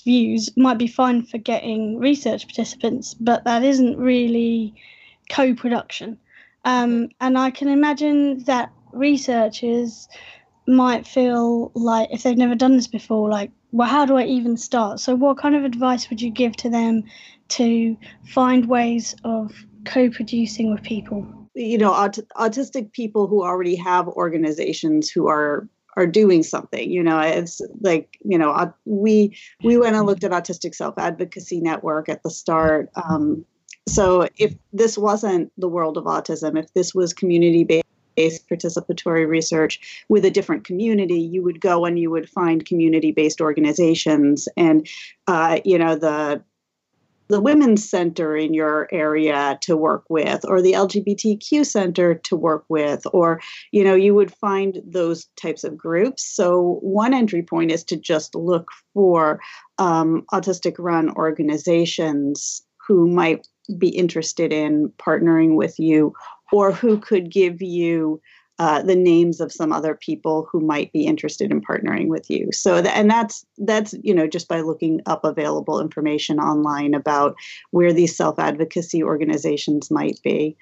views 0.00 0.50
might 0.56 0.78
be 0.78 0.86
fine 0.86 1.22
for 1.24 1.38
getting 1.38 1.98
research 1.98 2.46
participants, 2.46 3.14
but 3.14 3.44
that 3.44 3.62
isn't 3.62 3.98
really 3.98 4.74
co-production. 5.30 6.18
Um, 6.64 7.08
and 7.20 7.36
I 7.36 7.50
can 7.50 7.68
imagine 7.68 8.44
that 8.44 8.72
researchers 8.92 10.08
might 10.66 11.06
feel 11.06 11.72
like 11.74 12.08
if 12.12 12.22
they've 12.22 12.36
never 12.36 12.54
done 12.54 12.76
this 12.76 12.86
before, 12.86 13.28
like, 13.28 13.50
well, 13.72 13.88
how 13.88 14.04
do 14.04 14.16
I 14.16 14.24
even 14.24 14.56
start? 14.56 15.00
So, 15.00 15.14
what 15.14 15.38
kind 15.38 15.56
of 15.56 15.64
advice 15.64 16.08
would 16.10 16.20
you 16.20 16.30
give 16.30 16.56
to 16.56 16.70
them 16.70 17.04
to 17.48 17.96
find 18.26 18.66
ways 18.66 19.14
of 19.24 19.52
co-producing 19.84 20.70
with 20.72 20.82
people? 20.82 21.26
You 21.54 21.78
know, 21.78 21.92
aut- 21.92 22.28
autistic 22.36 22.92
people 22.92 23.26
who 23.26 23.42
already 23.42 23.76
have 23.76 24.08
organizations 24.08 25.10
who 25.10 25.26
are 25.28 25.68
are 25.96 26.06
doing 26.06 26.42
something 26.42 26.90
you 26.90 27.02
know 27.02 27.18
it's 27.20 27.60
like 27.80 28.18
you 28.24 28.38
know 28.38 28.72
we 28.84 29.36
we 29.62 29.76
went 29.76 29.96
and 29.96 30.06
looked 30.06 30.24
at 30.24 30.30
autistic 30.30 30.74
self 30.74 30.94
advocacy 30.98 31.60
network 31.60 32.08
at 32.08 32.22
the 32.22 32.30
start 32.30 32.90
um, 32.96 33.44
So 33.88 34.28
if 34.36 34.54
this 34.72 34.96
wasn't 34.96 35.52
the 35.58 35.68
world 35.68 35.96
of 35.96 36.04
autism, 36.04 36.58
if 36.58 36.72
this 36.72 36.94
was 36.94 37.12
community 37.12 37.64
based 37.64 38.48
participatory 38.48 39.26
research 39.26 40.04
with 40.08 40.24
a 40.24 40.30
different 40.30 40.64
community, 40.64 41.18
you 41.18 41.42
would 41.42 41.60
go 41.60 41.84
and 41.84 41.98
you 41.98 42.10
would 42.10 42.28
find 42.28 42.64
community 42.64 43.10
based 43.10 43.40
organizations 43.40 44.48
and, 44.56 44.86
uh, 45.26 45.58
you 45.64 45.78
know, 45.78 45.96
the 45.96 46.42
the 47.28 47.40
women's 47.40 47.88
center 47.88 48.36
in 48.36 48.52
your 48.54 48.88
area 48.92 49.58
to 49.62 49.76
work 49.76 50.04
with 50.08 50.44
or 50.46 50.60
the 50.60 50.72
lgbtq 50.72 51.64
center 51.64 52.14
to 52.14 52.36
work 52.36 52.64
with 52.68 53.06
or 53.12 53.40
you 53.70 53.82
know 53.84 53.94
you 53.94 54.14
would 54.14 54.32
find 54.34 54.80
those 54.84 55.26
types 55.36 55.64
of 55.64 55.76
groups. 55.76 56.24
So 56.24 56.78
one 56.82 57.14
entry 57.14 57.42
point 57.42 57.70
is 57.70 57.84
to 57.84 57.96
just 57.96 58.34
look 58.34 58.70
for 58.94 59.40
um, 59.78 60.24
autistic 60.32 60.76
run 60.78 61.10
organizations 61.10 62.62
who 62.86 63.08
might 63.08 63.46
be 63.78 63.88
interested 63.88 64.52
in 64.52 64.92
partnering 64.98 65.56
with 65.56 65.78
you 65.78 66.12
or 66.52 66.72
who 66.72 66.98
could 66.98 67.30
give 67.30 67.62
you 67.62 68.20
uh, 68.62 68.80
the 68.80 68.94
names 68.94 69.40
of 69.40 69.50
some 69.50 69.72
other 69.72 69.92
people 69.92 70.48
who 70.48 70.60
might 70.60 70.92
be 70.92 71.04
interested 71.04 71.50
in 71.50 71.60
partnering 71.60 72.06
with 72.06 72.30
you. 72.30 72.48
So, 72.52 72.80
th- 72.80 72.94
and 72.94 73.10
that's 73.10 73.44
that's 73.58 73.92
you 74.04 74.14
know 74.14 74.28
just 74.28 74.46
by 74.46 74.60
looking 74.60 75.00
up 75.06 75.24
available 75.24 75.80
information 75.80 76.38
online 76.38 76.94
about 76.94 77.34
where 77.72 77.92
these 77.92 78.16
self 78.16 78.38
advocacy 78.38 79.02
organizations 79.02 79.90
might 79.90 80.20
be. 80.22 80.56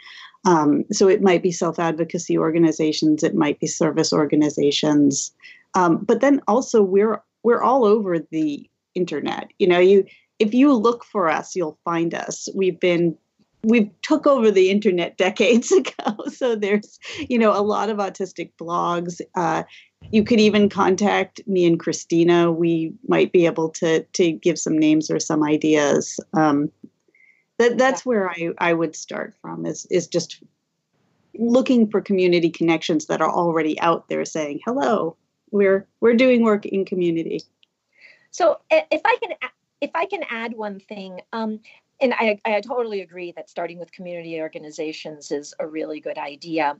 Um, 0.47 0.87
so 0.90 1.09
it 1.09 1.21
might 1.21 1.42
be 1.42 1.52
self 1.52 1.78
advocacy 1.78 2.38
organizations, 2.38 3.23
it 3.23 3.35
might 3.35 3.61
be 3.61 3.66
service 3.66 4.14
organizations, 4.14 5.30
um, 5.75 5.99
but 5.99 6.23
then 6.23 6.40
also 6.49 6.83
we're 6.83 7.23
we're 7.42 7.61
all 7.61 7.85
over 7.85 8.19
the 8.19 8.66
internet. 8.95 9.50
You 9.59 9.66
know, 9.66 9.78
you 9.78 10.07
if 10.38 10.54
you 10.54 10.73
look 10.73 11.04
for 11.04 11.28
us, 11.28 11.54
you'll 11.54 11.78
find 11.85 12.14
us. 12.14 12.49
We've 12.54 12.80
been 12.80 13.19
we 13.62 13.90
took 14.02 14.26
over 14.26 14.50
the 14.50 14.71
internet 14.71 15.17
decades 15.17 15.71
ago. 15.73 16.17
So 16.29 16.55
there's 16.57 16.99
you 17.29 17.38
know 17.38 17.52
a 17.52 17.62
lot 17.62 17.90
of 17.90 17.99
autistic 17.99 18.52
blogs. 18.61 19.21
Uh, 19.35 19.64
you 20.11 20.25
could 20.25 20.40
even 20.40 20.69
contact 20.69 21.40
me 21.47 21.67
and 21.67 21.79
christina. 21.79 22.50
We 22.50 22.93
might 23.07 23.33
be 23.33 23.47
able 23.47 23.69
to 23.71 24.02
to 24.02 24.33
give 24.33 24.59
some 24.59 24.79
names 24.79 25.11
or 25.11 25.21
some 25.21 25.43
ideas. 25.43 26.19
Um, 26.35 26.71
that 27.59 27.76
that's 27.76 28.07
where 28.07 28.31
i 28.31 28.50
i 28.59 28.73
would 28.73 28.97
start 28.97 29.35
from 29.43 29.67
is 29.67 29.87
is 29.90 30.07
just 30.07 30.43
looking 31.38 31.88
for 31.90 32.00
community 32.00 32.50
connections 32.50 33.07
that 33.07 33.21
are 33.21 33.31
already 33.31 33.79
out 33.81 34.09
there 34.09 34.25
saying 34.25 34.61
hello 34.64 35.17
we're 35.50 35.87
we're 36.00 36.14
doing 36.14 36.43
work 36.43 36.67
in 36.67 36.85
community. 36.85 37.43
So 38.31 38.59
if 38.71 39.00
i 39.05 39.17
can 39.23 39.50
if 39.81 39.90
i 39.95 40.07
can 40.07 40.23
add 40.31 40.55
one 40.55 40.81
thing 40.81 41.21
um, 41.33 41.61
and 42.00 42.14
I, 42.14 42.38
I 42.45 42.61
totally 42.61 43.00
agree 43.00 43.33
that 43.33 43.50
starting 43.50 43.78
with 43.78 43.92
community 43.92 44.40
organizations 44.40 45.30
is 45.30 45.54
a 45.59 45.66
really 45.66 46.00
good 46.00 46.19
idea. 46.19 46.76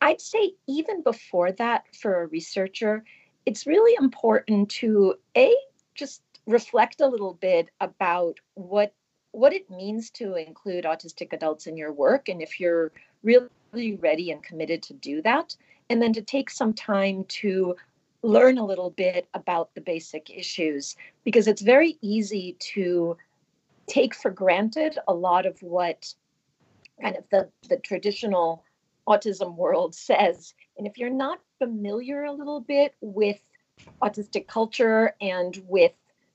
I'd 0.00 0.20
say 0.20 0.52
even 0.68 1.02
before 1.02 1.52
that, 1.52 1.84
for 1.96 2.22
a 2.22 2.26
researcher, 2.26 3.04
it's 3.46 3.66
really 3.66 3.96
important 3.98 4.68
to 4.70 5.14
a 5.36 5.54
just 5.94 6.22
reflect 6.46 7.00
a 7.00 7.06
little 7.06 7.34
bit 7.34 7.70
about 7.80 8.38
what 8.54 8.94
what 9.32 9.52
it 9.52 9.70
means 9.70 10.10
to 10.10 10.34
include 10.34 10.84
autistic 10.84 11.32
adults 11.32 11.66
in 11.66 11.76
your 11.76 11.92
work 11.92 12.28
and 12.28 12.40
if 12.40 12.58
you're 12.58 12.90
really 13.22 13.96
ready 14.00 14.30
and 14.30 14.42
committed 14.42 14.82
to 14.82 14.94
do 14.94 15.20
that 15.20 15.54
and 15.90 16.00
then 16.00 16.12
to 16.12 16.22
take 16.22 16.48
some 16.48 16.72
time 16.72 17.24
to 17.24 17.76
learn 18.22 18.58
a 18.58 18.64
little 18.64 18.90
bit 18.90 19.28
about 19.34 19.74
the 19.74 19.80
basic 19.80 20.30
issues 20.30 20.96
because 21.24 21.46
it's 21.46 21.62
very 21.62 21.98
easy 22.00 22.56
to 22.58 23.16
take 23.88 24.14
for 24.14 24.30
granted 24.30 24.98
a 25.08 25.14
lot 25.14 25.46
of 25.46 25.60
what 25.62 26.12
kind 27.00 27.16
of 27.16 27.24
the, 27.30 27.48
the 27.68 27.78
traditional 27.78 28.64
autism 29.08 29.56
world 29.56 29.94
says. 29.94 30.54
And 30.76 30.86
if 30.86 30.98
you're 30.98 31.10
not 31.10 31.40
familiar 31.58 32.24
a 32.24 32.32
little 32.32 32.60
bit 32.60 32.94
with 33.00 33.40
autistic 34.02 34.46
culture 34.46 35.14
and 35.20 35.60
with 35.66 35.92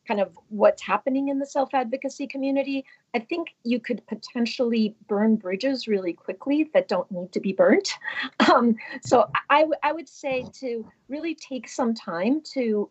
kind 0.08 0.20
of 0.20 0.38
what's 0.50 0.82
happening 0.82 1.30
in 1.30 1.40
the 1.40 1.46
self 1.46 1.70
advocacy 1.74 2.28
community, 2.28 2.86
I 3.14 3.20
think 3.20 3.56
you 3.64 3.80
could 3.80 4.06
potentially 4.08 4.96
burn 5.08 5.36
bridges 5.38 5.88
really 5.88 6.14
quickly 6.14 6.70
that 6.74 6.88
don't 6.88 7.10
need 7.12 7.32
to 7.34 7.40
be 7.40 7.54
burnt. 7.54 7.94
Um, 8.54 8.76
so 9.04 9.30
I 9.50 9.92
would 9.92 10.10
say 10.10 10.46
to 10.60 10.86
really 11.08 11.34
take 11.34 11.68
some 11.68 11.94
time 11.94 12.42
to 12.54 12.90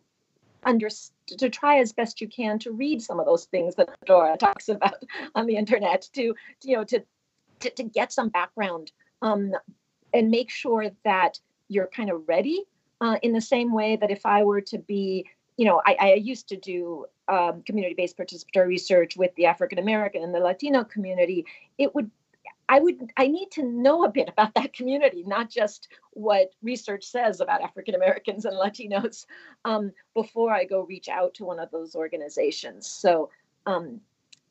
understand 0.65 1.12
to 1.27 1.49
try 1.49 1.79
as 1.79 1.93
best 1.93 2.21
you 2.21 2.27
can 2.27 2.59
to 2.59 2.71
read 2.71 3.01
some 3.01 3.19
of 3.19 3.25
those 3.25 3.45
things 3.45 3.75
that 3.75 3.89
Dora 4.05 4.37
talks 4.39 4.69
about 4.69 5.03
on 5.35 5.45
the 5.45 5.55
internet 5.55 6.07
to, 6.13 6.33
to 6.61 6.67
you 6.67 6.75
know 6.75 6.83
to, 6.85 7.03
to, 7.61 7.69
to 7.71 7.83
get 7.83 8.11
some 8.11 8.29
background 8.29 8.91
um, 9.21 9.53
and 10.13 10.29
make 10.29 10.49
sure 10.49 10.89
that 11.03 11.39
you're 11.67 11.87
kind 11.87 12.09
of 12.09 12.27
ready 12.27 12.63
uh, 13.01 13.17
in 13.21 13.33
the 13.33 13.41
same 13.41 13.73
way 13.73 13.95
that 13.95 14.11
if 14.11 14.25
I 14.25 14.43
were 14.43 14.61
to 14.61 14.77
be 14.77 15.27
you 15.57 15.65
know 15.65 15.81
I, 15.85 15.97
I 15.99 16.13
used 16.15 16.49
to 16.49 16.57
do 16.57 17.05
um, 17.27 17.63
community-based 17.63 18.17
participatory 18.17 18.67
research 18.67 19.15
with 19.15 19.33
the 19.35 19.45
African 19.45 19.79
American 19.79 20.23
and 20.23 20.33
the 20.33 20.39
Latino 20.39 20.83
community 20.83 21.45
it 21.77 21.95
would 21.95 22.11
I 22.73 22.79
would 22.79 23.11
I 23.17 23.27
need 23.27 23.51
to 23.51 23.61
know 23.61 24.03
a 24.03 24.09
bit 24.09 24.27
about 24.29 24.55
that 24.55 24.73
community, 24.73 25.23
not 25.27 25.47
just 25.47 25.89
what 26.13 26.49
research 26.63 27.05
says 27.05 27.39
about 27.39 27.61
African 27.61 27.93
Americans 27.93 28.45
and 28.45 28.55
Latinos, 28.57 29.27
um, 29.63 29.91
before 30.15 30.51
I 30.51 30.65
go 30.65 30.81
reach 30.81 31.07
out 31.07 31.35
to 31.35 31.45
one 31.45 31.59
of 31.59 31.69
those 31.69 31.95
organizations. 31.95 32.89
So, 32.89 33.29
um, 33.67 34.01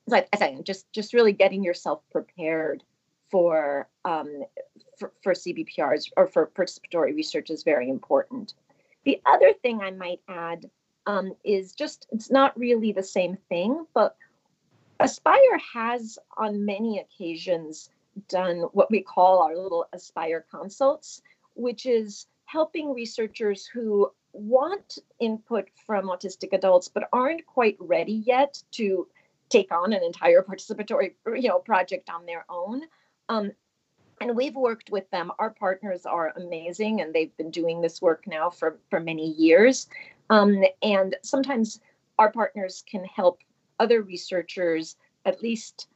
like 0.07 0.29
I 0.33 0.37
said, 0.37 0.64
just 0.64 0.87
just 0.93 1.14
really 1.14 1.33
getting 1.33 1.64
yourself 1.64 2.00
prepared 2.12 2.85
for 3.29 3.88
um, 4.05 4.45
for, 4.97 5.12
for 5.21 5.33
CBPRs 5.33 6.12
or 6.17 6.29
for 6.29 6.47
participatory 6.47 7.17
research 7.17 7.50
is 7.50 7.64
very 7.64 7.91
important. 7.91 8.55
The 9.02 9.21
other 9.26 9.52
thing 9.52 9.81
I 9.81 9.91
might 9.91 10.21
add 10.29 10.71
um, 11.09 11.35
is 11.43 11.73
just 11.73 12.07
it's 12.12 12.31
not 12.31 12.57
really 12.57 12.93
the 12.93 13.02
same 13.02 13.37
thing, 13.49 13.85
but 13.95 14.14
AASPIRE 15.00 15.59
has 15.75 16.21
on 16.37 16.64
many 16.64 17.00
occasions 17.00 17.91
done 18.28 18.61
what 18.73 18.90
we 18.90 19.00
call 19.00 19.42
our 19.42 19.57
little 19.57 19.87
AASPIRE 19.92 20.45
consults, 20.50 21.23
which 21.54 21.87
is 21.87 22.26
helping 22.45 22.92
researchers 22.92 23.66
who 23.66 24.11
want 24.33 24.99
input 25.21 25.69
from 25.87 26.07
autistic 26.07 26.52
adults 26.52 26.88
but 26.88 27.09
aren't 27.12 27.45
quite 27.47 27.76
ready 27.78 28.23
yet 28.26 28.62
to 28.71 29.07
take 29.49 29.71
on 29.71 29.92
an 29.92 30.02
entire 30.02 30.42
participatory 30.49 31.12
you 31.26 31.49
know 31.49 31.59
project 31.59 32.11
on 32.11 32.26
their 32.26 32.45
own. 32.49 32.83
Um, 33.28 33.52
and 34.21 34.37
we've 34.37 34.54
worked 34.54 34.90
with 34.90 35.11
them. 35.11 35.33
Our 35.38 35.50
partners 35.50 36.07
are 36.07 36.33
amazing 36.37 37.00
and 37.00 37.12
they've 37.12 37.37
been 37.37 37.50
doing 37.50 37.81
this 37.81 38.00
work 38.00 38.26
now 38.26 38.50
for 38.50 38.78
for 38.88 39.00
many 39.00 39.33
years. 39.33 39.88
Um, 40.31 40.62
and 40.83 41.16
sometimes 41.23 41.81
our 42.19 42.31
partners 42.31 42.85
can 42.88 43.04
help 43.04 43.40
other 43.81 44.02
researchers 44.02 44.97
at 45.25 45.42
least 45.42 45.88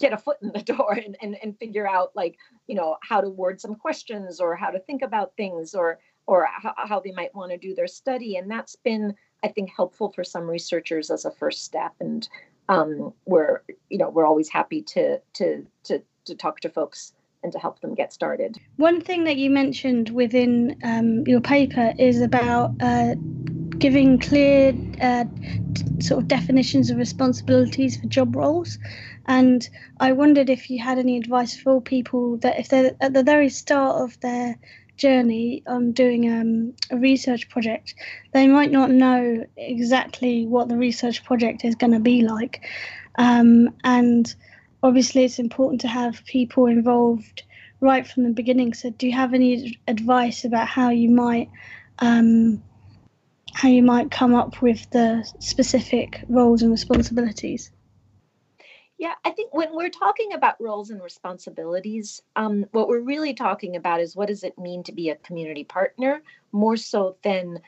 get 0.00 0.12
a 0.12 0.18
foot 0.18 0.38
in 0.42 0.50
the 0.52 0.62
door 0.74 0.92
and, 0.92 1.16
and, 1.22 1.36
and 1.42 1.58
figure 1.58 1.88
out 1.88 2.10
like 2.14 2.36
you 2.66 2.74
know 2.74 2.96
how 3.02 3.20
to 3.20 3.28
word 3.28 3.60
some 3.60 3.74
questions 3.74 4.40
or 4.40 4.56
how 4.56 4.70
to 4.70 4.80
think 4.80 5.02
about 5.02 5.36
things 5.36 5.74
or 5.74 5.98
or 6.26 6.46
how, 6.50 6.74
how 6.76 7.00
they 7.00 7.12
might 7.12 7.34
want 7.34 7.50
to 7.50 7.58
do 7.58 7.74
their 7.74 7.86
study 7.86 8.36
and 8.36 8.50
that's 8.50 8.76
been 8.76 9.14
i 9.44 9.48
think 9.48 9.70
helpful 9.74 10.10
for 10.12 10.24
some 10.24 10.48
researchers 10.48 11.10
as 11.10 11.24
a 11.24 11.30
first 11.30 11.64
step 11.64 11.92
and 12.00 12.28
um, 12.68 13.12
we're 13.26 13.62
you 13.88 13.98
know 13.98 14.08
we're 14.10 14.26
always 14.26 14.48
happy 14.48 14.80
to 14.82 15.18
to 15.34 15.66
to 15.84 16.00
to 16.24 16.34
talk 16.36 16.60
to 16.60 16.68
folks 16.68 17.12
and 17.42 17.52
to 17.52 17.58
help 17.58 17.80
them 17.80 17.94
get 17.94 18.12
started. 18.12 18.58
One 18.76 19.00
thing 19.00 19.24
that 19.24 19.36
you 19.36 19.50
mentioned 19.50 20.10
within 20.10 20.76
um, 20.84 21.26
your 21.26 21.40
paper 21.40 21.94
is 21.98 22.20
about 22.20 22.74
uh, 22.80 23.14
giving 23.80 24.18
clear 24.18 24.74
uh, 25.00 25.24
sort 26.00 26.22
of 26.22 26.28
definitions 26.28 26.90
of 26.90 26.98
responsibilities 26.98 27.98
for 27.98 28.06
job 28.06 28.36
roles. 28.36 28.78
And 29.26 29.68
I 29.98 30.12
wondered 30.12 30.50
if 30.50 30.70
you 30.70 30.82
had 30.82 30.98
any 30.98 31.16
advice 31.16 31.58
for 31.58 31.80
people 31.80 32.36
that 32.38 32.58
if 32.58 32.68
they're 32.68 32.94
at 33.00 33.14
the 33.14 33.22
very 33.22 33.48
start 33.48 34.02
of 34.02 34.20
their 34.20 34.56
journey 34.96 35.62
on 35.66 35.92
doing 35.92 36.30
um, 36.30 36.74
a 36.90 36.96
research 36.96 37.48
project, 37.48 37.94
they 38.32 38.46
might 38.46 38.70
not 38.70 38.90
know 38.90 39.44
exactly 39.56 40.46
what 40.46 40.68
the 40.68 40.76
research 40.76 41.24
project 41.24 41.64
is 41.64 41.74
going 41.74 41.92
to 41.92 42.00
be 42.00 42.22
like. 42.22 42.60
Um, 43.16 43.74
and 43.82 44.32
obviously, 44.82 45.24
it's 45.24 45.38
important 45.38 45.80
to 45.82 45.88
have 45.88 46.24
people 46.26 46.66
involved 46.66 47.44
right 47.80 48.06
from 48.06 48.24
the 48.24 48.30
beginning. 48.30 48.74
So, 48.74 48.90
do 48.90 49.06
you 49.06 49.12
have 49.14 49.32
any 49.32 49.80
advice 49.88 50.44
about 50.44 50.68
how 50.68 50.90
you 50.90 51.08
might 51.08 51.48
um, 52.00 52.62
how 53.54 53.68
you 53.68 53.82
might 53.82 54.10
come 54.10 54.34
up 54.34 54.62
with 54.62 54.88
the 54.90 55.28
specific 55.38 56.24
roles 56.28 56.62
and 56.62 56.70
responsibilities? 56.70 57.70
Yeah, 58.98 59.14
I 59.24 59.30
think 59.30 59.54
when 59.54 59.74
we're 59.74 59.88
talking 59.88 60.34
about 60.34 60.60
roles 60.60 60.90
and 60.90 61.02
responsibilities, 61.02 62.20
um, 62.36 62.66
what 62.72 62.86
we're 62.86 63.00
really 63.00 63.32
talking 63.32 63.76
about 63.76 64.00
is 64.00 64.14
what 64.14 64.28
does 64.28 64.44
it 64.44 64.58
mean 64.58 64.82
to 64.84 64.92
be 64.92 65.08
a 65.08 65.16
community 65.16 65.64
partner 65.64 66.22
more 66.52 66.76
so 66.76 67.16
than 67.22 67.60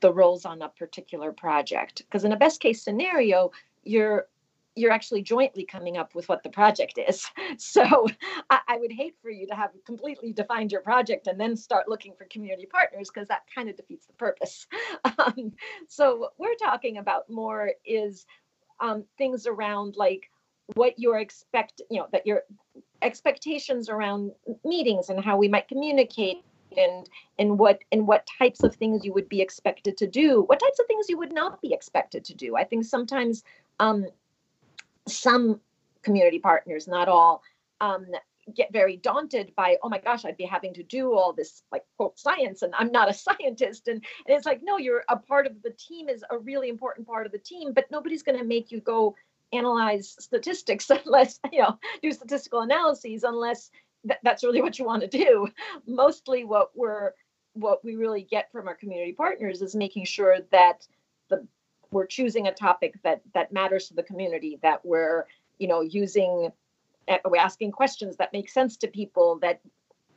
the 0.00 0.12
roles 0.12 0.44
on 0.44 0.62
a 0.62 0.68
particular 0.68 1.32
project. 1.32 2.02
Because 2.06 2.24
in 2.24 2.32
a 2.32 2.36
best 2.36 2.60
case 2.60 2.82
scenario, 2.82 3.50
you're 3.82 4.28
you're 4.76 4.92
actually 4.92 5.22
jointly 5.22 5.64
coming 5.64 5.96
up 5.96 6.14
with 6.14 6.28
what 6.28 6.42
the 6.42 6.50
project 6.50 6.98
is. 6.98 7.26
So 7.58 8.06
I, 8.50 8.60
I, 8.68 8.76
would 8.76 8.92
hate 8.92 9.16
for 9.22 9.30
you 9.30 9.46
to 9.46 9.54
have 9.54 9.70
completely 9.86 10.32
defined 10.32 10.70
your 10.70 10.82
project 10.82 11.26
and 11.26 11.40
then 11.40 11.56
start 11.56 11.88
looking 11.88 12.12
for 12.16 12.26
community 12.26 12.66
partners 12.66 13.08
because 13.12 13.28
that 13.28 13.42
kind 13.54 13.70
of 13.70 13.76
defeats 13.76 14.06
the 14.06 14.12
purpose. 14.12 14.66
Um, 15.18 15.52
so 15.88 16.16
what 16.16 16.32
we're 16.38 16.54
talking 16.56 16.98
about 16.98 17.30
more 17.30 17.72
is 17.84 18.26
um, 18.80 19.04
things 19.16 19.46
around 19.46 19.96
like 19.96 20.30
what 20.74 20.94
you're 20.98 21.18
expect, 21.18 21.80
you 21.90 21.98
know, 21.98 22.08
that 22.12 22.26
your 22.26 22.42
expectations 23.00 23.88
around 23.88 24.32
meetings 24.64 25.08
and 25.08 25.24
how 25.24 25.36
we 25.38 25.48
might 25.48 25.68
communicate 25.68 26.44
and 26.76 27.08
and 27.38 27.58
what 27.58 27.80
and 27.92 28.06
what 28.06 28.28
types 28.38 28.62
of 28.62 28.74
things 28.74 29.04
you 29.04 29.12
would 29.12 29.28
be 29.28 29.40
expected 29.40 29.96
to 29.96 30.06
do 30.06 30.42
what 30.42 30.58
types 30.58 30.78
of 30.80 30.86
things 30.86 31.06
you 31.08 31.16
would 31.16 31.32
not 31.32 31.62
be 31.62 31.72
expected 31.72 32.24
to 32.24 32.34
do 32.34 32.56
i 32.56 32.64
think 32.64 32.84
sometimes 32.84 33.44
um, 33.78 34.06
some 35.08 35.60
community 36.02 36.38
partners 36.38 36.86
not 36.86 37.08
all 37.08 37.42
um, 37.80 38.06
get 38.54 38.72
very 38.72 38.96
daunted 38.96 39.52
by 39.56 39.76
oh 39.82 39.88
my 39.88 39.98
gosh 39.98 40.24
i'd 40.24 40.36
be 40.36 40.44
having 40.44 40.72
to 40.72 40.82
do 40.84 41.12
all 41.14 41.32
this 41.32 41.62
like 41.72 41.84
quote 41.96 42.18
science 42.18 42.62
and 42.62 42.72
i'm 42.78 42.92
not 42.92 43.10
a 43.10 43.14
scientist 43.26 43.88
and, 43.88 44.04
and 44.26 44.36
it's 44.36 44.46
like 44.46 44.60
no 44.62 44.78
you're 44.78 45.04
a 45.08 45.16
part 45.16 45.46
of 45.46 45.62
the 45.62 45.70
team 45.70 46.08
is 46.08 46.24
a 46.30 46.38
really 46.38 46.68
important 46.68 47.06
part 47.06 47.26
of 47.26 47.32
the 47.32 47.38
team 47.38 47.72
but 47.72 47.90
nobody's 47.90 48.22
going 48.22 48.38
to 48.38 48.44
make 48.44 48.70
you 48.70 48.80
go 48.80 49.14
analyze 49.52 50.16
statistics 50.18 50.90
unless 51.04 51.40
you 51.52 51.60
know 51.60 51.78
do 52.02 52.12
statistical 52.12 52.60
analyses 52.60 53.24
unless 53.24 53.70
th- 54.06 54.20
that's 54.22 54.44
really 54.44 54.62
what 54.62 54.78
you 54.78 54.84
want 54.84 55.02
to 55.02 55.08
do. 55.08 55.48
Mostly 55.86 56.44
what 56.44 56.70
we're 56.74 57.12
what 57.54 57.82
we 57.84 57.96
really 57.96 58.22
get 58.22 58.52
from 58.52 58.68
our 58.68 58.74
community 58.74 59.12
partners 59.12 59.62
is 59.62 59.74
making 59.74 60.04
sure 60.04 60.38
that 60.52 60.86
the 61.30 61.46
we're 61.90 62.06
choosing 62.06 62.46
a 62.46 62.52
topic 62.52 62.94
that 63.02 63.20
that 63.34 63.52
matters 63.52 63.88
to 63.88 63.94
the 63.94 64.02
community 64.02 64.58
that 64.62 64.84
we're 64.84 65.26
you 65.58 65.68
know 65.68 65.80
using 65.80 66.50
eh, 67.08 67.18
we're 67.24 67.40
asking 67.40 67.70
questions 67.70 68.16
that 68.16 68.32
make 68.32 68.48
sense 68.48 68.76
to 68.76 68.88
people 68.88 69.38
that 69.40 69.60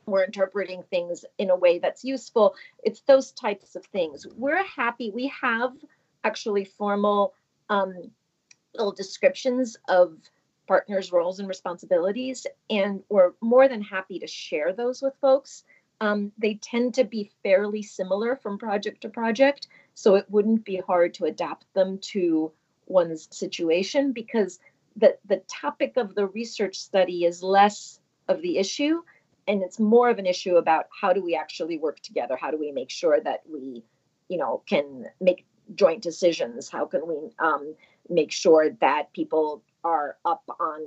we're 0.06 0.24
interpreting 0.24 0.82
things 0.90 1.24
in 1.38 1.50
a 1.50 1.56
way 1.56 1.78
that's 1.78 2.04
useful 2.04 2.54
it's 2.82 3.00
those 3.02 3.32
types 3.32 3.76
of 3.76 3.84
things 3.86 4.26
we're 4.36 4.64
happy 4.64 5.10
we 5.10 5.28
have 5.28 5.72
actually 6.24 6.64
formal 6.64 7.34
um, 7.68 8.10
little 8.74 8.92
descriptions 8.92 9.76
of 9.88 10.16
partners' 10.70 11.10
roles 11.10 11.40
and 11.40 11.48
responsibilities, 11.48 12.46
and 12.70 13.02
we're 13.08 13.32
more 13.40 13.66
than 13.66 13.82
happy 13.82 14.20
to 14.20 14.26
share 14.28 14.72
those 14.72 15.02
with 15.02 15.14
folks. 15.20 15.64
Um, 16.00 16.30
they 16.38 16.54
tend 16.54 16.94
to 16.94 17.02
be 17.02 17.32
fairly 17.42 17.82
similar 17.82 18.36
from 18.36 18.56
project 18.56 19.00
to 19.02 19.08
project, 19.08 19.66
so 20.00 20.14
it 20.14 20.24
wouldn't 20.30 20.64
be 20.64 20.78
hard 20.86 21.12
to 21.12 21.26
adapt 21.26 21.66
them 21.74 21.98
to 21.98 22.50
one's 22.86 23.28
situation 23.30 24.12
because 24.12 24.58
the, 24.96 25.18
the 25.26 25.42
topic 25.46 25.98
of 25.98 26.14
the 26.14 26.26
research 26.28 26.76
study 26.76 27.26
is 27.26 27.42
less 27.42 28.00
of 28.26 28.40
the 28.40 28.56
issue 28.56 29.02
and 29.46 29.62
it's 29.62 29.78
more 29.78 30.08
of 30.08 30.18
an 30.18 30.24
issue 30.24 30.56
about 30.56 30.86
how 30.98 31.12
do 31.12 31.22
we 31.22 31.34
actually 31.34 31.76
work 31.76 32.00
together? 32.00 32.34
How 32.40 32.50
do 32.50 32.58
we 32.58 32.72
make 32.72 32.88
sure 32.88 33.20
that 33.20 33.42
we 33.46 33.84
you 34.30 34.38
know 34.38 34.62
can 34.66 35.04
make 35.20 35.44
joint 35.74 36.02
decisions? 36.02 36.70
How 36.70 36.86
can 36.86 37.06
we 37.06 37.30
um, 37.38 37.74
make 38.08 38.32
sure 38.32 38.70
that 38.80 39.12
people 39.12 39.62
are 39.84 40.16
up 40.24 40.44
on 40.58 40.80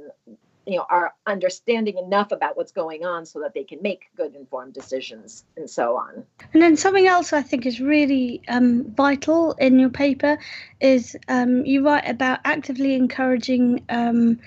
you 0.66 0.78
know 0.78 0.86
are 0.90 1.14
understanding 1.26 1.98
enough 1.98 2.32
about 2.32 2.56
what's 2.58 2.72
going 2.72 3.06
on 3.06 3.26
so 3.26 3.40
that 3.40 3.54
they 3.54 3.64
can 3.64 3.82
make 3.82 4.06
good 4.16 4.36
informed 4.36 4.74
decisions 4.74 5.44
and 5.58 5.70
so 5.70 5.98
on 5.98 6.24
and 6.54 6.62
then 6.62 6.78
something 6.78 7.08
else 7.08 7.34
i 7.34 7.42
think 7.42 7.66
is 7.66 7.80
really 7.80 8.42
um, 8.48 8.86
vital 8.96 9.54
in 9.54 9.80
your 9.80 9.90
paper 9.90 10.38
is 10.80 11.16
um, 11.28 11.66
you 11.66 11.86
write 11.86 12.08
about 12.08 12.40
actively 12.46 12.96
encouraging 12.96 13.84
um, 13.90 14.40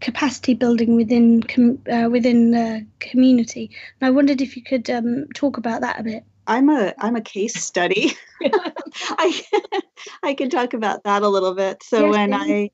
capacity 0.00 0.54
building 0.54 0.96
within 0.96 1.42
com- 1.42 1.82
uh, 1.90 2.08
within 2.10 2.50
the 2.50 2.86
community 3.00 3.70
and 4.00 4.06
i 4.06 4.10
wondered 4.10 4.40
if 4.40 4.56
you 4.56 4.62
could 4.62 4.88
um, 4.90 5.26
talk 5.34 5.56
about 5.56 5.80
that 5.80 6.00
a 6.00 6.02
bit 6.02 6.24
I'm 6.46 6.68
a 6.68 6.92
I'm 6.98 7.16
a 7.16 7.22
case 7.22 7.54
study. 7.54 8.12
I 8.42 9.42
I 10.22 10.34
can 10.34 10.50
talk 10.50 10.74
about 10.74 11.04
that 11.04 11.22
a 11.22 11.28
little 11.28 11.54
bit. 11.54 11.82
So 11.82 12.04
yes, 12.04 12.12
when 12.12 12.34
I 12.34 12.70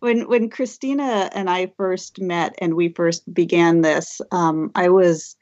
when 0.00 0.28
when 0.28 0.50
Christina 0.50 1.30
and 1.32 1.48
I 1.48 1.72
first 1.76 2.20
met 2.20 2.54
and 2.58 2.74
we 2.74 2.88
first 2.90 3.32
began 3.32 3.80
this, 3.80 4.20
um, 4.32 4.70
I 4.74 4.88
was 4.88 5.36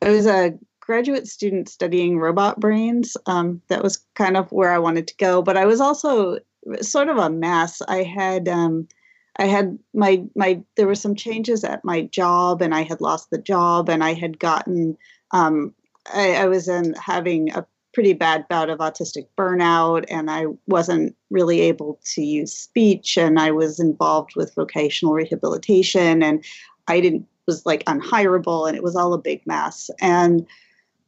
I 0.00 0.10
was 0.10 0.26
a 0.26 0.58
graduate 0.80 1.28
student 1.28 1.68
studying 1.68 2.18
robot 2.18 2.58
brains. 2.60 3.16
Um, 3.26 3.62
that 3.68 3.82
was 3.82 4.04
kind 4.14 4.36
of 4.36 4.50
where 4.50 4.72
I 4.72 4.78
wanted 4.78 5.06
to 5.08 5.16
go, 5.16 5.42
but 5.42 5.56
I 5.56 5.66
was 5.66 5.80
also 5.80 6.38
sort 6.80 7.08
of 7.08 7.16
a 7.16 7.30
mess. 7.30 7.80
I 7.88 8.02
had 8.02 8.48
um, 8.48 8.88
I 9.36 9.46
had 9.46 9.78
my 9.94 10.24
my 10.34 10.60
there 10.76 10.86
were 10.86 10.94
some 10.94 11.14
changes 11.14 11.64
at 11.64 11.84
my 11.84 12.02
job, 12.02 12.62
and 12.62 12.74
I 12.74 12.82
had 12.82 13.00
lost 13.00 13.30
the 13.30 13.38
job, 13.38 13.88
and 13.88 14.02
I 14.04 14.12
had 14.14 14.38
gotten 14.38 14.96
um, 15.30 15.74
I, 16.12 16.34
I 16.34 16.46
was 16.46 16.68
in 16.68 16.94
having 16.94 17.52
a 17.52 17.66
pretty 17.92 18.12
bad 18.12 18.46
bout 18.48 18.70
of 18.70 18.78
autistic 18.78 19.26
burnout 19.36 20.04
and 20.08 20.30
I 20.30 20.46
wasn't 20.66 21.14
really 21.30 21.60
able 21.60 22.00
to 22.14 22.22
use 22.22 22.52
speech 22.52 23.18
and 23.18 23.38
I 23.38 23.50
was 23.50 23.78
involved 23.78 24.34
with 24.34 24.54
vocational 24.54 25.14
rehabilitation 25.14 26.22
and 26.22 26.44
I 26.88 27.00
didn't 27.00 27.26
was 27.46 27.66
like 27.66 27.84
unhireable 27.84 28.66
and 28.66 28.76
it 28.76 28.82
was 28.82 28.96
all 28.96 29.14
a 29.14 29.18
big 29.18 29.44
mess. 29.46 29.90
And 30.00 30.46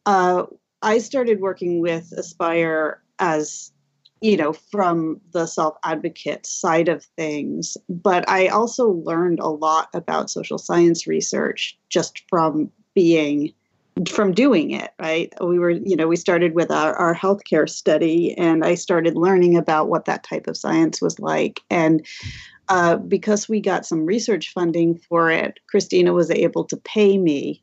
uh, 0.07 0.45
I 0.83 0.99
started 0.99 1.41
working 1.41 1.81
with 1.81 2.13
AASPIRE 2.17 2.97
as 3.21 3.71
you 4.21 4.37
know 4.37 4.53
from 4.53 5.21
the 5.33 5.47
self 5.47 5.77
advocate 5.85 6.47
side 6.47 6.89
of 6.89 7.05
things 7.17 7.77
but 7.89 8.29
I 8.29 8.49
also 8.49 8.89
learned 8.89 9.39
a 9.39 9.49
lot 9.49 9.89
about 9.95 10.31
social 10.31 10.59
science 10.59 11.07
research 11.07 11.79
just 11.91 12.23
from 12.29 12.73
being 12.95 13.53
from 14.09 14.33
doing 14.33 14.73
it 14.73 14.91
right 15.01 15.33
we 15.41 15.59
were 15.59 15.71
you 15.71 15.95
know 15.95 16.09
we 16.09 16.17
started 16.17 16.55
with 16.55 16.71
our, 16.71 16.95
our 16.97 17.15
healthcare 17.15 17.69
study 17.69 18.37
and 18.37 18.65
i 18.65 18.75
started 18.75 19.15
learning 19.15 19.57
about 19.57 19.89
what 19.89 20.05
that 20.05 20.25
type 20.25 20.47
of 20.47 20.57
science 20.57 21.01
was 21.01 21.19
like 21.21 21.61
and 21.71 22.05
uh, 22.71 22.97
because 22.97 23.47
we 23.47 23.61
got 23.61 23.85
some 23.85 24.07
research 24.07 24.53
funding 24.53 24.99
for 25.09 25.31
it 25.31 25.61
christina 25.69 26.13
was 26.13 26.31
able 26.31 26.65
to 26.65 26.77
pay 26.77 27.19
me 27.19 27.63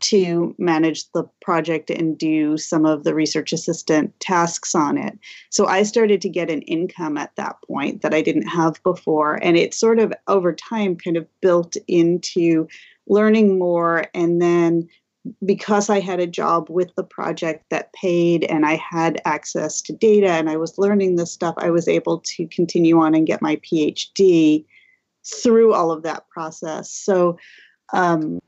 to 0.00 0.54
manage 0.58 1.10
the 1.12 1.24
project 1.40 1.88
and 1.88 2.18
do 2.18 2.58
some 2.58 2.84
of 2.84 3.04
the 3.04 3.14
research 3.14 3.54
assistant 3.54 4.12
tasks 4.20 4.74
on 4.74 4.98
it. 4.98 5.18
So 5.48 5.66
I 5.66 5.82
started 5.82 6.20
to 6.20 6.28
get 6.28 6.50
an 6.50 6.60
income 6.62 7.16
at 7.16 7.34
that 7.36 7.56
point 7.66 8.02
that 8.02 8.12
I 8.12 8.20
didn't 8.20 8.48
have 8.48 8.82
before. 8.82 9.42
And 9.42 9.56
it 9.56 9.72
sort 9.72 9.98
of 9.98 10.12
over 10.28 10.52
time 10.52 10.96
kind 10.96 11.16
of 11.16 11.26
built 11.40 11.76
into 11.88 12.68
learning 13.06 13.58
more 13.58 14.04
and 14.12 14.42
then 14.42 14.88
because 15.44 15.88
I 15.88 16.00
had 16.00 16.20
a 16.20 16.26
job 16.26 16.68
with 16.68 16.94
the 16.96 17.04
project 17.04 17.64
that 17.70 17.92
paid 17.92 18.44
and 18.44 18.66
I 18.66 18.76
had 18.76 19.20
access 19.24 19.80
to 19.82 19.92
data 19.92 20.30
and 20.30 20.50
I 20.50 20.56
was 20.56 20.78
learning 20.78 21.16
this 21.16 21.32
stuff, 21.32 21.54
I 21.58 21.70
was 21.70 21.88
able 21.88 22.20
to 22.20 22.46
continue 22.48 23.00
on 23.00 23.14
and 23.14 23.26
get 23.26 23.42
my 23.42 23.56
PhD 23.56 24.64
through 25.24 25.72
all 25.72 25.90
of 25.90 26.02
that 26.02 26.28
process. 26.28 26.90
So, 26.90 27.38
um, 27.92 28.40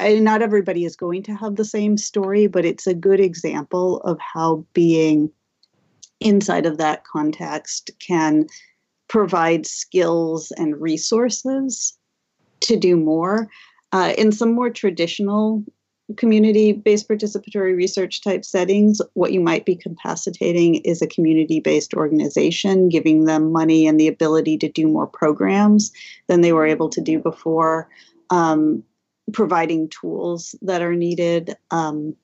I, 0.00 0.18
not 0.20 0.40
everybody 0.40 0.86
is 0.86 0.96
going 0.96 1.22
to 1.24 1.34
have 1.34 1.56
the 1.56 1.64
same 1.64 1.98
story, 1.98 2.46
but 2.46 2.64
it's 2.64 2.86
a 2.86 2.94
good 2.94 3.20
example 3.20 4.00
of 4.00 4.18
how 4.18 4.64
being 4.72 5.30
inside 6.20 6.64
of 6.64 6.78
that 6.78 7.04
context 7.04 7.90
can 7.98 8.46
provide 9.08 9.66
skills 9.66 10.50
and 10.52 10.80
resources 10.80 11.96
to 12.60 12.76
do 12.76 12.96
more. 12.96 13.50
Uh, 13.96 14.12
in 14.18 14.30
some 14.30 14.52
more 14.52 14.68
traditional 14.68 15.64
community 16.18 16.70
based 16.70 17.08
participatory 17.08 17.74
research 17.74 18.20
type 18.20 18.44
settings, 18.44 19.00
what 19.14 19.32
you 19.32 19.40
might 19.40 19.64
be 19.64 19.74
capacitating 19.74 20.74
is 20.84 21.00
a 21.00 21.06
community 21.06 21.60
based 21.60 21.94
organization, 21.94 22.90
giving 22.90 23.24
them 23.24 23.50
money 23.50 23.86
and 23.86 23.98
the 23.98 24.06
ability 24.06 24.58
to 24.58 24.68
do 24.68 24.86
more 24.86 25.06
programs 25.06 25.92
than 26.26 26.42
they 26.42 26.52
were 26.52 26.66
able 26.66 26.90
to 26.90 27.00
do 27.00 27.18
before, 27.18 27.88
um, 28.28 28.84
providing 29.32 29.88
tools 29.88 30.54
that 30.60 30.82
are 30.82 30.94
needed 30.94 31.56
um, 31.70 32.14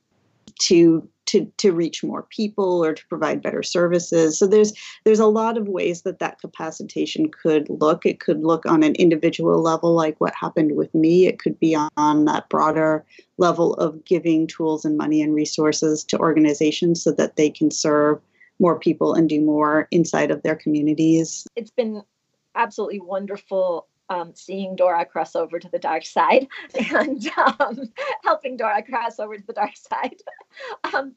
to 0.61 1.09
to 1.33 1.47
to 1.57 1.73
reach 1.73 2.05
more 2.05 2.23
people 2.25 2.85
or 2.85 2.93
to 2.93 3.07
provide 3.09 3.43
better 3.43 3.63
services. 3.63 4.39
So 4.39 4.47
there's 4.47 4.73
there's 5.05 5.19
a 5.19 5.27
lot 5.27 5.57
of 5.57 5.67
ways 5.67 6.03
that 6.03 6.19
that 6.19 6.41
capacitation 6.41 7.31
could 7.31 7.67
look. 7.69 8.05
It 8.05 8.21
could 8.21 8.43
look 8.43 8.67
on 8.67 8.83
an 8.83 8.95
individual 8.97 9.61
level 9.61 9.95
like 9.95 10.21
what 10.21 10.35
happened 10.35 10.77
with 10.77 10.95
me. 10.95 11.27
It 11.27 11.39
could 11.39 11.59
be 11.59 11.75
on, 11.75 12.25
that 12.27 12.49
broader 12.51 13.05
level 13.39 13.75
of 13.75 14.05
giving 14.05 14.47
tools 14.47 14.85
and 14.85 14.97
money 14.97 15.23
and 15.23 15.35
resources 15.35 16.05
to 16.05 16.19
organizations 16.19 17.03
so 17.03 17.11
that 17.13 17.37
they 17.37 17.49
can 17.51 17.71
serve 17.71 18.21
more 18.59 18.79
people 18.79 19.15
and 19.15 19.29
do 19.29 19.41
more 19.41 19.89
inside 19.91 20.31
of 20.31 20.43
their 20.43 20.55
communities. 20.55 21.47
It's 21.57 21.71
been 21.71 22.03
absolutely 22.55 23.01
wonderful 23.01 23.89
um, 24.13 24.33
seeing 24.35 24.77
Dora 24.77 25.05
cross 25.05 25.35
over 25.35 25.59
to 25.59 25.69
the 25.69 25.79
dark 25.79 26.05
side 26.05 26.47
and 26.75 27.27
um, 27.39 27.93
helping 28.23 28.57
Dora 28.57 28.83
cross 28.83 29.19
over 29.19 29.37
to 29.37 29.47
the 29.47 29.53
dark 29.53 29.77
side. 29.77 30.17
um, 30.95 31.15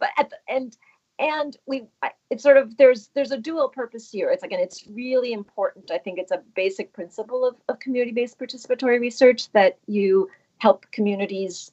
but 0.00 0.10
at 0.18 0.30
the 0.30 0.36
end, 0.48 0.76
and 1.18 1.56
we 1.66 1.84
it's 2.30 2.44
sort 2.44 2.56
of 2.56 2.76
there's 2.76 3.10
there's 3.14 3.32
a 3.32 3.38
dual 3.38 3.68
purpose 3.68 4.10
here. 4.10 4.30
It's 4.30 4.44
again 4.44 4.60
it's 4.60 4.86
really 4.88 5.32
important. 5.32 5.90
I 5.90 5.98
think 5.98 6.18
it's 6.18 6.30
a 6.30 6.42
basic 6.54 6.92
principle 6.92 7.44
of, 7.44 7.56
of 7.68 7.80
community-based 7.80 8.38
participatory 8.38 9.00
research 9.00 9.50
that 9.52 9.78
you 9.86 10.30
help 10.58 10.86
communities 10.92 11.72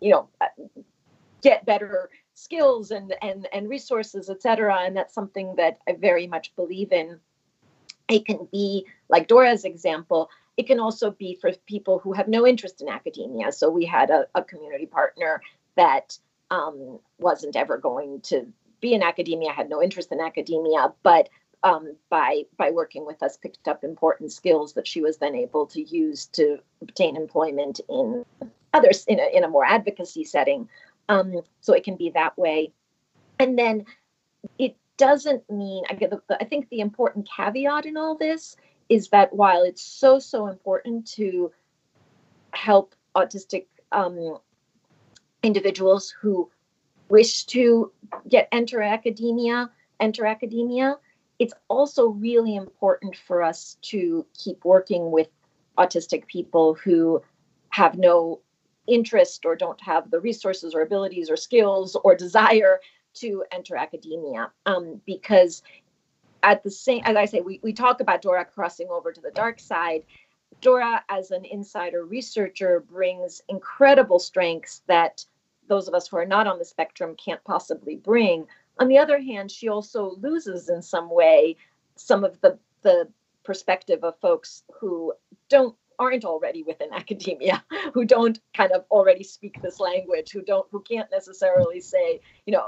you 0.00 0.10
know 0.10 0.28
get 1.42 1.64
better 1.66 2.10
skills 2.34 2.90
and 2.90 3.14
and 3.22 3.48
and 3.52 3.68
resources 3.68 4.30
et 4.30 4.42
cetera 4.42 4.78
and 4.80 4.96
that's 4.96 5.14
something 5.14 5.54
that 5.56 5.78
i 5.88 5.92
very 5.92 6.26
much 6.26 6.54
believe 6.56 6.92
in 6.92 7.18
it 8.10 8.26
can 8.26 8.48
be 8.52 8.86
like 9.08 9.28
dora's 9.28 9.64
example 9.64 10.28
it 10.56 10.66
can 10.66 10.80
also 10.80 11.10
be 11.10 11.38
for 11.40 11.52
people 11.66 11.98
who 11.98 12.12
have 12.12 12.28
no 12.28 12.46
interest 12.46 12.82
in 12.82 12.88
academia 12.88 13.50
so 13.52 13.70
we 13.70 13.84
had 13.84 14.10
a, 14.10 14.26
a 14.34 14.42
community 14.42 14.86
partner 14.86 15.40
that 15.76 16.18
um, 16.50 16.98
wasn't 17.18 17.56
ever 17.56 17.78
going 17.78 18.20
to 18.22 18.52
be 18.80 18.94
in 18.94 19.02
academia, 19.02 19.52
had 19.52 19.68
no 19.68 19.82
interest 19.82 20.10
in 20.12 20.20
academia, 20.20 20.92
but 21.02 21.28
um, 21.62 21.94
by 22.08 22.44
by 22.56 22.70
working 22.70 23.04
with 23.04 23.22
us, 23.22 23.36
picked 23.36 23.68
up 23.68 23.84
important 23.84 24.32
skills 24.32 24.72
that 24.74 24.86
she 24.86 25.02
was 25.02 25.18
then 25.18 25.34
able 25.34 25.66
to 25.66 25.82
use 25.82 26.26
to 26.26 26.58
obtain 26.80 27.16
employment 27.16 27.80
in 27.88 28.24
others 28.72 29.04
in 29.06 29.20
a, 29.20 29.36
in 29.36 29.44
a 29.44 29.48
more 29.48 29.64
advocacy 29.64 30.24
setting. 30.24 30.68
Um, 31.08 31.42
so 31.60 31.74
it 31.74 31.84
can 31.84 31.96
be 31.96 32.10
that 32.10 32.38
way, 32.38 32.72
and 33.38 33.58
then 33.58 33.84
it 34.58 34.76
doesn't 35.00 35.50
mean 35.50 35.82
I, 35.88 35.94
get 35.94 36.10
the, 36.10 36.20
I 36.38 36.44
think 36.44 36.68
the 36.68 36.80
important 36.80 37.26
caveat 37.34 37.86
in 37.86 37.96
all 37.96 38.18
this 38.18 38.56
is 38.90 39.08
that 39.08 39.32
while 39.32 39.62
it's 39.62 39.80
so 39.80 40.18
so 40.18 40.46
important 40.46 41.06
to 41.12 41.50
help 42.52 42.94
autistic 43.16 43.64
um, 43.92 44.36
individuals 45.42 46.10
who 46.20 46.50
wish 47.08 47.44
to 47.46 47.90
get 48.28 48.46
enter 48.52 48.82
academia, 48.82 49.70
enter 50.00 50.26
academia, 50.26 50.98
it's 51.38 51.54
also 51.68 52.08
really 52.08 52.54
important 52.54 53.16
for 53.16 53.42
us 53.42 53.78
to 53.80 54.26
keep 54.38 54.62
working 54.66 55.10
with 55.10 55.28
autistic 55.78 56.26
people 56.26 56.74
who 56.74 57.22
have 57.70 57.96
no 57.96 58.40
interest 58.86 59.46
or 59.46 59.56
don't 59.56 59.80
have 59.80 60.10
the 60.10 60.20
resources 60.20 60.74
or 60.74 60.82
abilities 60.82 61.30
or 61.30 61.36
skills 61.36 61.96
or 62.04 62.14
desire 62.14 62.80
to 63.14 63.44
enter 63.52 63.76
academia 63.76 64.50
um, 64.66 65.00
because 65.06 65.62
at 66.42 66.62
the 66.62 66.70
same 66.70 67.02
as 67.04 67.16
i 67.16 67.26
say 67.26 67.40
we, 67.40 67.60
we 67.62 67.72
talk 67.72 68.00
about 68.00 68.22
dora 68.22 68.44
crossing 68.44 68.88
over 68.88 69.12
to 69.12 69.20
the 69.20 69.30
dark 69.32 69.60
side 69.60 70.04
dora 70.60 71.04
as 71.08 71.30
an 71.30 71.44
insider 71.44 72.04
researcher 72.04 72.80
brings 72.80 73.42
incredible 73.48 74.18
strengths 74.18 74.82
that 74.86 75.24
those 75.70 75.88
of 75.88 75.94
us 75.94 76.08
who 76.08 76.18
are 76.18 76.26
not 76.26 76.46
on 76.46 76.58
the 76.58 76.64
spectrum 76.64 77.14
can't 77.14 77.42
possibly 77.44 77.96
bring. 77.96 78.46
On 78.78 78.88
the 78.88 78.98
other 78.98 79.20
hand, 79.20 79.50
she 79.50 79.68
also 79.68 80.16
loses 80.20 80.68
in 80.68 80.82
some 80.82 81.08
way 81.08 81.56
some 81.96 82.24
of 82.24 82.38
the 82.42 82.58
the 82.82 83.08
perspective 83.44 84.04
of 84.04 84.18
folks 84.20 84.64
who 84.80 85.12
don't 85.48 85.74
aren't 85.98 86.24
already 86.24 86.62
within 86.62 86.92
academia 86.94 87.62
who 87.94 88.04
don't 88.04 88.40
kind 88.54 88.72
of 88.72 88.84
already 88.90 89.22
speak 89.22 89.60
this 89.62 89.80
language 89.80 90.30
who 90.30 90.42
don't 90.42 90.66
who 90.70 90.80
can't 90.80 91.10
necessarily 91.10 91.80
say 91.80 92.20
you 92.46 92.52
know 92.52 92.66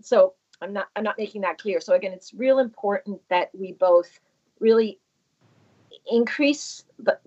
so 0.00 0.34
i'm 0.60 0.72
not 0.72 0.88
i'm 0.96 1.04
not 1.04 1.18
making 1.18 1.40
that 1.40 1.58
clear 1.58 1.80
so 1.80 1.94
again 1.94 2.12
it's 2.12 2.34
real 2.34 2.58
important 2.58 3.20
that 3.28 3.50
we 3.54 3.72
both 3.72 4.20
really 4.60 4.98
increase 6.10 6.84
the 6.98 7.18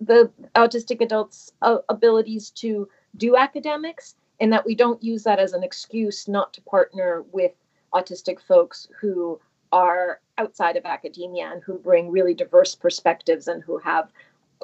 the, 0.00 0.30
autistic 0.56 1.00
adults 1.00 1.52
abilities 1.88 2.50
to 2.50 2.86
do 3.16 3.36
academics 3.36 4.14
and 4.38 4.52
that 4.52 4.64
we 4.64 4.74
don't 4.74 5.02
use 5.02 5.22
that 5.24 5.38
as 5.38 5.52
an 5.52 5.62
excuse 5.62 6.28
not 6.28 6.52
to 6.52 6.60
partner 6.62 7.24
with 7.32 7.52
autistic 7.94 8.40
folks 8.40 8.88
who 9.00 9.40
are 9.72 10.20
outside 10.38 10.76
of 10.76 10.84
academia 10.84 11.50
and 11.52 11.62
who 11.62 11.78
bring 11.78 12.10
really 12.10 12.34
diverse 12.34 12.74
perspectives 12.74 13.48
and 13.48 13.62
who 13.62 13.78
have 13.78 14.10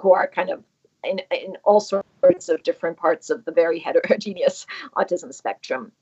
who 0.00 0.12
are 0.12 0.26
kind 0.26 0.50
of 0.50 0.62
in, 1.04 1.20
in 1.30 1.56
all 1.64 1.80
sorts 1.80 2.48
of 2.48 2.62
different 2.62 2.96
parts 2.96 3.30
of 3.30 3.44
the 3.44 3.52
very 3.52 3.78
heterogeneous 3.86 4.66
autism 4.96 5.32
spectrum. 5.32 5.92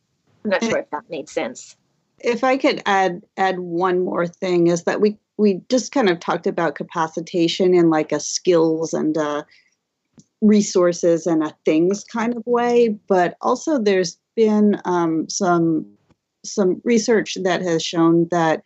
I'm 0.45 0.51
not 0.51 0.63
sure 0.63 0.79
if 0.79 0.91
that 0.91 1.09
made 1.09 1.29
sense. 1.29 1.77
If 2.21 2.45
I 2.45 2.57
could 2.57 2.83
add 2.87 3.23
add 3.37 3.59
one 3.59 4.05
more 4.05 4.27
thing 4.27 4.69
is 4.69 4.85
that 4.85 5.01
we 5.01 5.19
we 5.37 5.61
just 5.69 5.93
kind 5.93 6.09
of 6.09 6.21
talked 6.21 6.47
about 6.47 6.77
capacitation 6.77 7.75
in 7.75 7.91
like 7.91 8.13
a 8.13 8.21
skills 8.21 8.93
and 8.93 9.17
a 9.17 9.47
resources 10.41 11.27
and 11.27 11.43
a 11.43 11.55
things 11.65 12.05
kind 12.05 12.37
of 12.37 12.47
way, 12.47 12.97
but 13.09 13.37
also 13.41 13.79
there's 13.79 14.19
been 14.37 14.81
um, 14.85 15.29
some 15.29 15.87
some 16.45 16.81
research 16.85 17.37
that 17.43 17.63
has 17.63 17.83
shown 17.83 18.29
that 18.31 18.63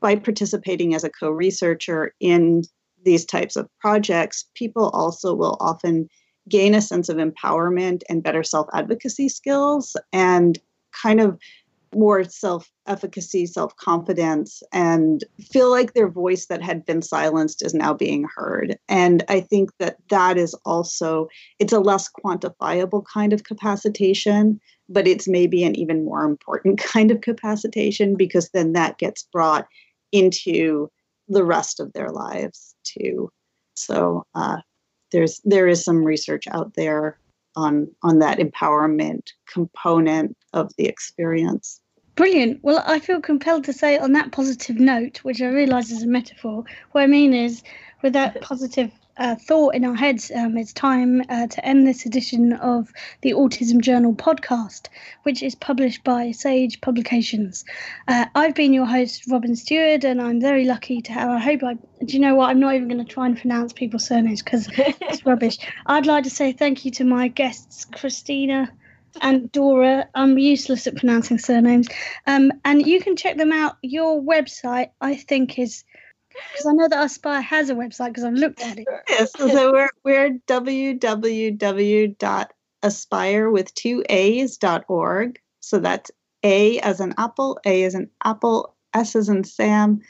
by 0.00 0.16
participating 0.16 0.94
as 0.94 1.04
a 1.04 1.10
co-researcher 1.10 2.14
in 2.20 2.62
these 3.04 3.24
types 3.24 3.56
of 3.56 3.68
projects, 3.80 4.44
people 4.54 4.90
also 4.90 5.34
will 5.34 5.56
often 5.60 6.08
gain 6.48 6.74
a 6.74 6.80
sense 6.80 7.08
of 7.08 7.16
empowerment 7.16 8.02
and 8.08 8.22
better 8.22 8.42
self-advocacy 8.42 9.28
skills 9.28 9.96
and 10.12 10.58
kind 11.02 11.20
of 11.20 11.38
more 11.94 12.24
self 12.24 12.70
efficacy, 12.86 13.46
self 13.46 13.74
confidence, 13.76 14.62
and 14.72 15.24
feel 15.50 15.70
like 15.70 15.94
their 15.94 16.08
voice 16.08 16.46
that 16.46 16.62
had 16.62 16.84
been 16.84 17.02
silenced 17.02 17.64
is 17.64 17.74
now 17.74 17.94
being 17.94 18.26
heard. 18.34 18.78
And 18.88 19.24
I 19.28 19.40
think 19.40 19.70
that 19.78 19.96
that 20.10 20.36
is 20.36 20.54
also, 20.64 21.28
it's 21.58 21.72
a 21.72 21.80
less 21.80 22.08
quantifiable 22.10 23.04
kind 23.12 23.32
of 23.32 23.44
capacitation, 23.44 24.60
but 24.88 25.06
it's 25.06 25.28
maybe 25.28 25.64
an 25.64 25.76
even 25.76 26.04
more 26.04 26.24
important 26.24 26.78
kind 26.92 27.10
of 27.10 27.20
capacitation 27.20 28.16
because 28.16 28.50
then 28.50 28.72
that 28.72 28.98
gets 28.98 29.22
brought 29.22 29.66
into 30.12 30.90
the 31.28 31.44
rest 31.44 31.80
of 31.80 31.92
their 31.92 32.10
lives 32.10 32.74
too. 32.84 33.30
So 33.74 34.24
uh, 34.34 34.58
there's 35.12 35.40
there 35.44 35.68
is 35.68 35.84
some 35.84 36.04
research 36.04 36.44
out 36.50 36.74
there 36.74 37.18
on 37.56 37.88
on 38.02 38.18
that 38.20 38.38
empowerment 38.38 39.28
component 39.46 40.36
of 40.52 40.70
the 40.76 40.86
experience. 40.86 41.80
Brilliant. 42.14 42.60
Well, 42.62 42.82
I 42.86 42.98
feel 42.98 43.20
compelled 43.20 43.64
to 43.64 43.72
say 43.72 43.96
on 43.96 44.12
that 44.12 44.32
positive 44.32 44.80
note, 44.80 45.18
which 45.18 45.40
I 45.40 45.46
realise 45.46 45.90
is 45.90 46.02
a 46.02 46.08
metaphor. 46.08 46.64
What 46.90 47.02
I 47.02 47.06
mean 47.06 47.32
is, 47.32 47.62
with 48.02 48.14
that 48.14 48.40
positive 48.40 48.90
uh, 49.18 49.34
thought 49.34 49.74
in 49.74 49.84
our 49.84 49.94
heads, 49.94 50.30
um, 50.34 50.56
it's 50.56 50.72
time 50.72 51.22
uh, 51.28 51.46
to 51.48 51.64
end 51.64 51.86
this 51.86 52.06
edition 52.06 52.52
of 52.52 52.92
the 53.22 53.32
Autism 53.32 53.80
Journal 53.80 54.14
podcast, 54.14 54.86
which 55.24 55.42
is 55.42 55.54
published 55.54 56.04
by 56.04 56.30
Sage 56.30 56.80
Publications. 56.80 57.64
Uh, 58.06 58.26
I've 58.34 58.54
been 58.54 58.72
your 58.72 58.86
host, 58.86 59.24
Robyn 59.28 59.56
Steward, 59.56 60.04
and 60.04 60.22
I'm 60.22 60.40
very 60.40 60.64
lucky 60.64 61.00
to 61.02 61.12
have. 61.12 61.28
I 61.28 61.38
hope 61.38 61.62
I. 61.64 61.74
Do 61.74 62.14
you 62.14 62.20
know 62.20 62.36
what? 62.36 62.50
I'm 62.50 62.60
not 62.60 62.74
even 62.74 62.88
going 62.88 63.04
to 63.04 63.12
try 63.12 63.26
and 63.26 63.38
pronounce 63.38 63.72
people's 63.72 64.06
surnames 64.06 64.42
because 64.42 64.68
it's 64.76 65.26
rubbish. 65.26 65.58
I'd 65.86 66.06
like 66.06 66.24
to 66.24 66.30
say 66.30 66.52
thank 66.52 66.84
you 66.84 66.90
to 66.92 67.04
my 67.04 67.28
guests, 67.28 67.84
Christina 67.84 68.70
and 69.20 69.50
Dora. 69.52 70.08
I'm 70.14 70.38
useless 70.38 70.86
at 70.86 70.96
pronouncing 70.96 71.38
surnames. 71.38 71.88
Um, 72.26 72.52
and 72.64 72.86
you 72.86 73.00
can 73.00 73.16
check 73.16 73.36
them 73.36 73.52
out. 73.52 73.76
Your 73.82 74.20
website, 74.20 74.90
I 75.00 75.16
think, 75.16 75.58
is 75.58 75.84
because 76.52 76.66
I 76.66 76.72
know 76.72 76.88
that 76.88 76.98
AASPIRE 76.98 77.42
has 77.42 77.70
a 77.70 77.74
website 77.74 78.08
because 78.08 78.24
I've 78.24 78.34
looked 78.34 78.60
at 78.60 78.78
it. 78.78 78.86
Yes, 79.08 79.32
so 79.32 79.72
we're 79.72 79.90
we're 80.04 80.38
www.aspire 80.46 81.10
with 83.50 83.74
two 83.74 84.04
A's 84.08 84.56
dot 84.56 84.84
org. 84.88 85.38
So 85.60 85.78
that's 85.78 86.10
A 86.44 86.78
as 86.80 87.00
an 87.00 87.14
apple, 87.18 87.58
A 87.64 87.84
as 87.84 87.94
an 87.94 88.10
apple, 88.24 88.74
S 88.94 89.14
as 89.16 89.28
in 89.28 89.44
Sam, 89.44 90.00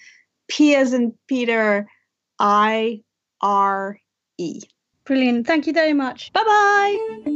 P 0.48 0.74
as 0.74 0.92
in 0.92 1.12
Peter, 1.26 1.88
I 2.38 3.02
R 3.40 3.98
E. 4.38 4.60
Brilliant. 5.04 5.46
Thank 5.46 5.66
you 5.66 5.72
very 5.72 5.94
much. 5.94 6.32
Bye 6.32 6.44
bye. 6.44 7.34